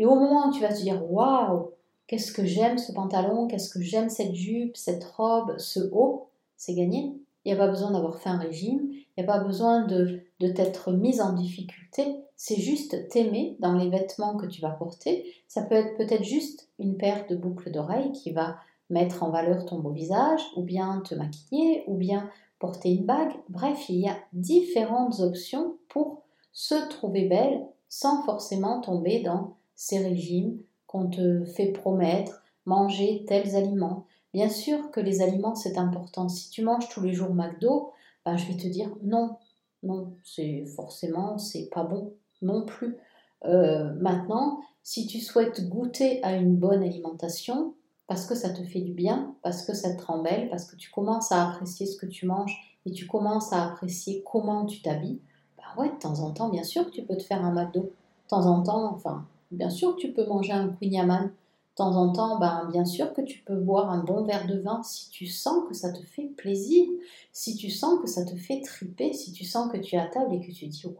et 0.00 0.06
au 0.06 0.14
moment 0.14 0.48
où 0.48 0.52
tu 0.52 0.62
vas 0.62 0.72
te 0.72 0.80
dire 0.80 1.00
waouh, 1.12 1.72
qu'est-ce 2.06 2.32
que 2.32 2.46
j'aime 2.46 2.78
ce 2.78 2.90
pantalon, 2.90 3.46
qu'est-ce 3.46 3.68
que 3.68 3.82
j'aime 3.82 4.08
cette 4.08 4.34
jupe, 4.34 4.76
cette 4.76 5.04
robe, 5.04 5.58
ce 5.58 5.80
haut, 5.92 6.30
c'est 6.56 6.74
gagné. 6.74 7.14
Il 7.44 7.52
n'y 7.52 7.60
a 7.60 7.62
pas 7.62 7.68
besoin 7.68 7.90
d'avoir 7.90 8.18
fait 8.18 8.30
un 8.30 8.38
régime, 8.38 8.80
il 8.90 9.04
n'y 9.18 9.24
a 9.24 9.26
pas 9.26 9.44
besoin 9.44 9.84
de, 9.84 10.20
de 10.40 10.48
t'être 10.48 10.92
mise 10.92 11.20
en 11.20 11.34
difficulté, 11.34 12.16
c'est 12.34 12.56
juste 12.56 13.10
t'aimer 13.10 13.56
dans 13.60 13.74
les 13.74 13.90
vêtements 13.90 14.38
que 14.38 14.46
tu 14.46 14.62
vas 14.62 14.70
porter. 14.70 15.30
Ça 15.48 15.60
peut 15.60 15.74
être 15.74 15.98
peut-être 15.98 16.24
juste 16.24 16.70
une 16.78 16.96
paire 16.96 17.26
de 17.28 17.36
boucles 17.36 17.70
d'oreilles 17.70 18.12
qui 18.12 18.32
va 18.32 18.56
mettre 18.88 19.22
en 19.22 19.30
valeur 19.30 19.66
ton 19.66 19.80
beau 19.80 19.90
visage, 19.90 20.40
ou 20.56 20.62
bien 20.62 21.02
te 21.04 21.14
maquiller, 21.14 21.84
ou 21.86 21.96
bien 21.96 22.30
porter 22.58 22.90
une 22.90 23.04
bague. 23.04 23.34
Bref, 23.50 23.90
il 23.90 24.00
y 24.00 24.08
a 24.08 24.16
différentes 24.32 25.20
options 25.20 25.76
pour 25.90 26.22
se 26.52 26.88
trouver 26.88 27.28
belle 27.28 27.66
sans 27.90 28.22
forcément 28.22 28.80
tomber 28.80 29.20
dans 29.22 29.56
ces 29.80 29.98
régimes 29.98 30.58
qu'on 30.86 31.08
te 31.08 31.42
fait 31.46 31.72
promettre, 31.72 32.42
manger 32.66 33.24
tels 33.26 33.56
aliments. 33.56 34.04
Bien 34.34 34.50
sûr 34.50 34.90
que 34.90 35.00
les 35.00 35.22
aliments, 35.22 35.54
c'est 35.54 35.78
important. 35.78 36.28
Si 36.28 36.50
tu 36.50 36.62
manges 36.62 36.90
tous 36.90 37.00
les 37.00 37.14
jours 37.14 37.32
McDo, 37.32 37.90
ben, 38.26 38.36
je 38.36 38.46
vais 38.46 38.58
te 38.58 38.66
dire 38.66 38.90
non, 39.02 39.38
non, 39.82 40.12
c'est 40.22 40.66
forcément, 40.66 41.38
c'est 41.38 41.70
pas 41.70 41.82
bon 41.82 42.12
non 42.42 42.66
plus. 42.66 42.98
Euh, 43.46 43.94
maintenant, 43.94 44.60
si 44.82 45.06
tu 45.06 45.18
souhaites 45.18 45.66
goûter 45.70 46.22
à 46.22 46.36
une 46.36 46.56
bonne 46.56 46.82
alimentation, 46.82 47.72
parce 48.06 48.26
que 48.26 48.34
ça 48.34 48.50
te 48.50 48.62
fait 48.62 48.82
du 48.82 48.92
bien, 48.92 49.34
parce 49.42 49.64
que 49.64 49.72
ça 49.72 49.94
te 49.94 50.04
rend 50.04 50.20
belle, 50.22 50.50
parce 50.50 50.66
que 50.66 50.76
tu 50.76 50.90
commences 50.90 51.32
à 51.32 51.48
apprécier 51.48 51.86
ce 51.86 51.96
que 51.96 52.06
tu 52.06 52.26
manges 52.26 52.76
et 52.84 52.92
tu 52.92 53.06
commences 53.06 53.50
à 53.54 53.64
apprécier 53.64 54.22
comment 54.30 54.66
tu 54.66 54.82
t'habilles, 54.82 55.22
ben 55.56 55.82
ouais, 55.82 55.88
de 55.88 55.98
temps 55.98 56.20
en 56.20 56.32
temps, 56.32 56.50
bien 56.50 56.64
sûr 56.64 56.84
que 56.84 56.90
tu 56.90 57.02
peux 57.02 57.16
te 57.16 57.22
faire 57.22 57.42
un 57.42 57.52
McDo. 57.52 57.80
De 57.80 58.28
temps 58.28 58.44
en 58.44 58.62
temps, 58.62 58.92
enfin, 58.92 59.26
Bien 59.50 59.70
sûr, 59.70 59.96
tu 59.96 60.12
peux 60.12 60.26
manger 60.26 60.52
un 60.52 60.68
Queen 60.68 61.06
de 61.06 61.30
temps 61.74 61.96
en 61.96 62.12
temps, 62.12 62.38
ben, 62.38 62.68
bien 62.70 62.84
sûr 62.84 63.12
que 63.12 63.22
tu 63.22 63.40
peux 63.40 63.56
boire 63.56 63.90
un 63.90 64.04
bon 64.04 64.24
verre 64.24 64.46
de 64.46 64.58
vin 64.58 64.82
si 64.82 65.10
tu 65.10 65.26
sens 65.26 65.66
que 65.68 65.74
ça 65.74 65.92
te 65.92 66.02
fait 66.02 66.26
plaisir, 66.36 66.86
si 67.32 67.56
tu 67.56 67.70
sens 67.70 68.00
que 68.00 68.06
ça 68.06 68.24
te 68.24 68.36
fait 68.36 68.60
triper, 68.60 69.12
si 69.12 69.32
tu 69.32 69.44
sens 69.44 69.70
que 69.72 69.78
tu 69.78 69.96
es 69.96 69.98
à 69.98 70.06
table 70.06 70.34
et 70.34 70.40
que 70.40 70.52
tu 70.52 70.66
dis 70.66 70.86
waouh, 70.86 70.96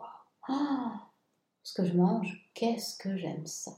ah, 0.49 1.11
ce 1.63 1.75
que 1.75 1.85
je 1.85 1.95
mange, 1.95 2.51
qu'est-ce 2.55 2.97
que 2.97 3.17
j'aime 3.17 3.47
ça. 3.47 3.73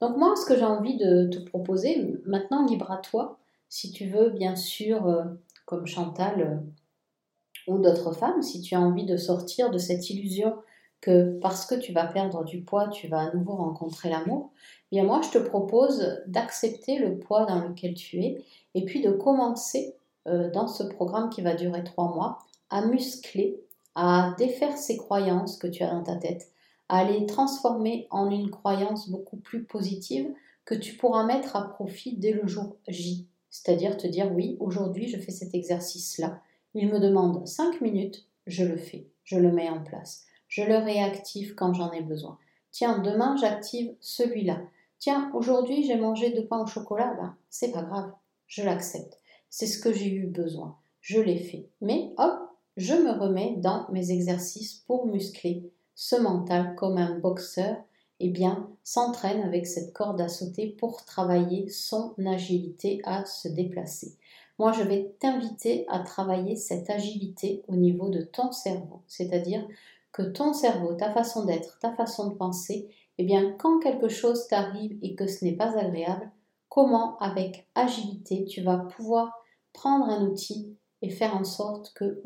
Donc 0.00 0.16
moi, 0.16 0.36
ce 0.36 0.44
que 0.44 0.56
j'ai 0.56 0.64
envie 0.64 0.96
de 0.96 1.26
te 1.28 1.38
proposer, 1.38 2.20
maintenant 2.26 2.66
libre 2.66 2.90
à 2.90 2.98
toi, 2.98 3.38
si 3.68 3.90
tu 3.92 4.08
veux, 4.08 4.30
bien 4.30 4.54
sûr, 4.54 5.06
euh, 5.06 5.24
comme 5.64 5.86
Chantal 5.86 6.40
euh, 6.40 7.72
ou 7.72 7.78
d'autres 7.78 8.12
femmes, 8.12 8.42
si 8.42 8.60
tu 8.60 8.74
as 8.74 8.80
envie 8.80 9.06
de 9.06 9.16
sortir 9.16 9.70
de 9.70 9.78
cette 9.78 10.10
illusion 10.10 10.54
que 11.00 11.38
parce 11.40 11.66
que 11.66 11.74
tu 11.74 11.92
vas 11.92 12.06
perdre 12.06 12.44
du 12.44 12.62
poids, 12.62 12.88
tu 12.88 13.08
vas 13.08 13.20
à 13.20 13.34
nouveau 13.34 13.54
rencontrer 13.54 14.08
l'amour, 14.08 14.50
eh 14.90 14.96
bien 14.96 15.04
moi 15.04 15.20
je 15.22 15.38
te 15.38 15.42
propose 15.42 16.22
d'accepter 16.26 16.98
le 16.98 17.18
poids 17.18 17.44
dans 17.46 17.60
lequel 17.60 17.94
tu 17.94 18.22
es 18.22 18.44
et 18.74 18.84
puis 18.84 19.02
de 19.02 19.10
commencer 19.10 19.94
euh, 20.26 20.50
dans 20.50 20.66
ce 20.66 20.82
programme 20.82 21.30
qui 21.30 21.42
va 21.42 21.54
durer 21.54 21.84
trois 21.84 22.14
mois 22.14 22.38
à 22.70 22.84
muscler, 22.84 23.60
à 23.94 24.34
défaire 24.38 24.76
ces 24.76 24.96
croyances 24.96 25.56
que 25.56 25.66
tu 25.66 25.82
as 25.82 25.90
dans 25.90 26.02
ta 26.02 26.16
tête, 26.16 26.50
à 26.88 27.04
les 27.04 27.26
transformer 27.26 28.06
en 28.10 28.30
une 28.30 28.50
croyance 28.50 29.08
beaucoup 29.08 29.36
plus 29.36 29.64
positive 29.64 30.28
que 30.64 30.74
tu 30.74 30.96
pourras 30.96 31.24
mettre 31.24 31.56
à 31.56 31.68
profit 31.68 32.16
dès 32.16 32.32
le 32.32 32.46
jour 32.46 32.76
J. 32.88 33.28
C'est-à-dire 33.50 33.96
te 33.96 34.06
dire 34.06 34.30
oui, 34.32 34.56
aujourd'hui 34.60 35.08
je 35.08 35.18
fais 35.18 35.32
cet 35.32 35.54
exercice-là. 35.54 36.40
Il 36.74 36.88
me 36.88 36.98
demande 36.98 37.46
5 37.46 37.80
minutes, 37.80 38.26
je 38.46 38.64
le 38.64 38.76
fais, 38.76 39.06
je 39.24 39.38
le 39.38 39.52
mets 39.52 39.70
en 39.70 39.82
place. 39.82 40.26
Je 40.56 40.62
le 40.62 40.78
réactive 40.78 41.54
quand 41.54 41.74
j'en 41.74 41.92
ai 41.92 42.00
besoin. 42.00 42.38
Tiens, 42.70 43.00
demain 43.00 43.36
j'active 43.36 43.94
celui-là. 44.00 44.62
Tiens, 44.98 45.30
aujourd'hui 45.34 45.84
j'ai 45.84 45.96
mangé 45.96 46.30
deux 46.30 46.46
pains 46.46 46.62
au 46.62 46.66
chocolat, 46.66 47.12
ben, 47.12 47.36
c'est 47.50 47.72
pas 47.72 47.82
grave, 47.82 48.10
je 48.46 48.62
l'accepte. 48.62 49.18
C'est 49.50 49.66
ce 49.66 49.78
que 49.78 49.92
j'ai 49.92 50.08
eu 50.08 50.26
besoin. 50.26 50.78
Je 51.02 51.20
l'ai 51.20 51.40
fait. 51.40 51.68
Mais 51.82 52.14
hop, 52.16 52.38
je 52.78 52.94
me 52.94 53.10
remets 53.10 53.56
dans 53.58 53.86
mes 53.92 54.12
exercices 54.12 54.72
pour 54.86 55.04
muscler 55.04 55.70
ce 55.94 56.16
mental 56.16 56.74
comme 56.74 56.96
un 56.96 57.18
boxeur 57.18 57.76
eh 58.20 58.30
bien, 58.30 58.70
s'entraîne 58.82 59.42
avec 59.42 59.66
cette 59.66 59.92
corde 59.92 60.22
à 60.22 60.28
sauter 60.28 60.68
pour 60.68 61.04
travailler 61.04 61.68
son 61.68 62.14
agilité 62.26 63.02
à 63.04 63.26
se 63.26 63.48
déplacer. 63.48 64.16
Moi, 64.58 64.72
je 64.72 64.82
vais 64.82 65.14
t'inviter 65.20 65.84
à 65.88 65.98
travailler 65.98 66.56
cette 66.56 66.88
agilité 66.88 67.62
au 67.68 67.76
niveau 67.76 68.08
de 68.08 68.22
ton 68.22 68.52
cerveau, 68.52 69.02
c'est-à-dire 69.06 69.68
que 70.16 70.22
ton 70.22 70.54
cerveau, 70.54 70.94
ta 70.94 71.12
façon 71.12 71.44
d'être, 71.44 71.78
ta 71.78 71.92
façon 71.92 72.30
de 72.30 72.36
penser, 72.36 72.88
eh 73.18 73.24
bien, 73.24 73.54
quand 73.58 73.80
quelque 73.80 74.08
chose 74.08 74.46
t'arrive 74.48 74.98
et 75.02 75.14
que 75.14 75.26
ce 75.26 75.44
n'est 75.44 75.56
pas 75.56 75.78
agréable, 75.78 76.30
comment, 76.70 77.18
avec 77.18 77.68
agilité, 77.74 78.46
tu 78.46 78.62
vas 78.62 78.78
pouvoir 78.78 79.30
prendre 79.74 80.06
un 80.06 80.26
outil 80.26 80.74
et 81.02 81.10
faire 81.10 81.36
en 81.36 81.44
sorte 81.44 81.92
que 81.92 82.22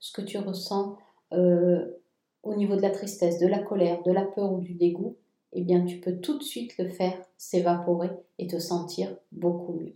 ce 0.00 0.12
que 0.12 0.20
tu 0.20 0.36
ressens 0.36 0.96
euh, 1.32 1.86
au 2.42 2.56
niveau 2.56 2.74
de 2.74 2.82
la 2.82 2.90
tristesse, 2.90 3.38
de 3.38 3.46
la 3.46 3.60
colère, 3.60 4.02
de 4.02 4.10
la 4.10 4.24
peur 4.24 4.52
ou 4.52 4.58
du 4.58 4.74
dégoût, 4.74 5.16
eh 5.52 5.62
bien 5.62 5.84
tu 5.84 6.00
peux 6.00 6.18
tout 6.18 6.38
de 6.38 6.42
suite 6.42 6.76
le 6.76 6.88
faire 6.88 7.16
s'évaporer 7.36 8.10
et 8.38 8.48
te 8.48 8.58
sentir 8.58 9.16
beaucoup 9.30 9.74
mieux. 9.74 9.94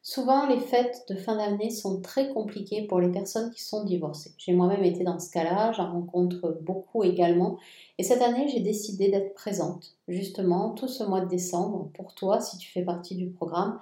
Souvent, 0.00 0.46
les 0.46 0.60
fêtes 0.60 1.06
de 1.08 1.16
fin 1.16 1.34
d'année 1.34 1.70
sont 1.70 2.00
très 2.00 2.28
compliquées 2.28 2.86
pour 2.86 3.00
les 3.00 3.10
personnes 3.10 3.50
qui 3.50 3.64
sont 3.64 3.82
divorcées. 3.82 4.32
J'ai 4.38 4.52
moi-même 4.52 4.84
été 4.84 5.02
dans 5.02 5.18
ce 5.18 5.32
cas-là, 5.32 5.72
j'en 5.72 5.90
rencontre 5.90 6.56
beaucoup 6.60 7.02
également. 7.02 7.58
Et 7.98 8.04
cette 8.04 8.22
année, 8.22 8.46
j'ai 8.46 8.60
décidé 8.60 9.08
d'être 9.08 9.34
présente, 9.34 9.96
justement, 10.06 10.70
tout 10.70 10.86
ce 10.86 11.02
mois 11.02 11.22
de 11.22 11.28
décembre, 11.28 11.90
pour 11.94 12.14
toi, 12.14 12.40
si 12.40 12.58
tu 12.58 12.70
fais 12.70 12.82
partie 12.82 13.16
du 13.16 13.30
programme, 13.30 13.80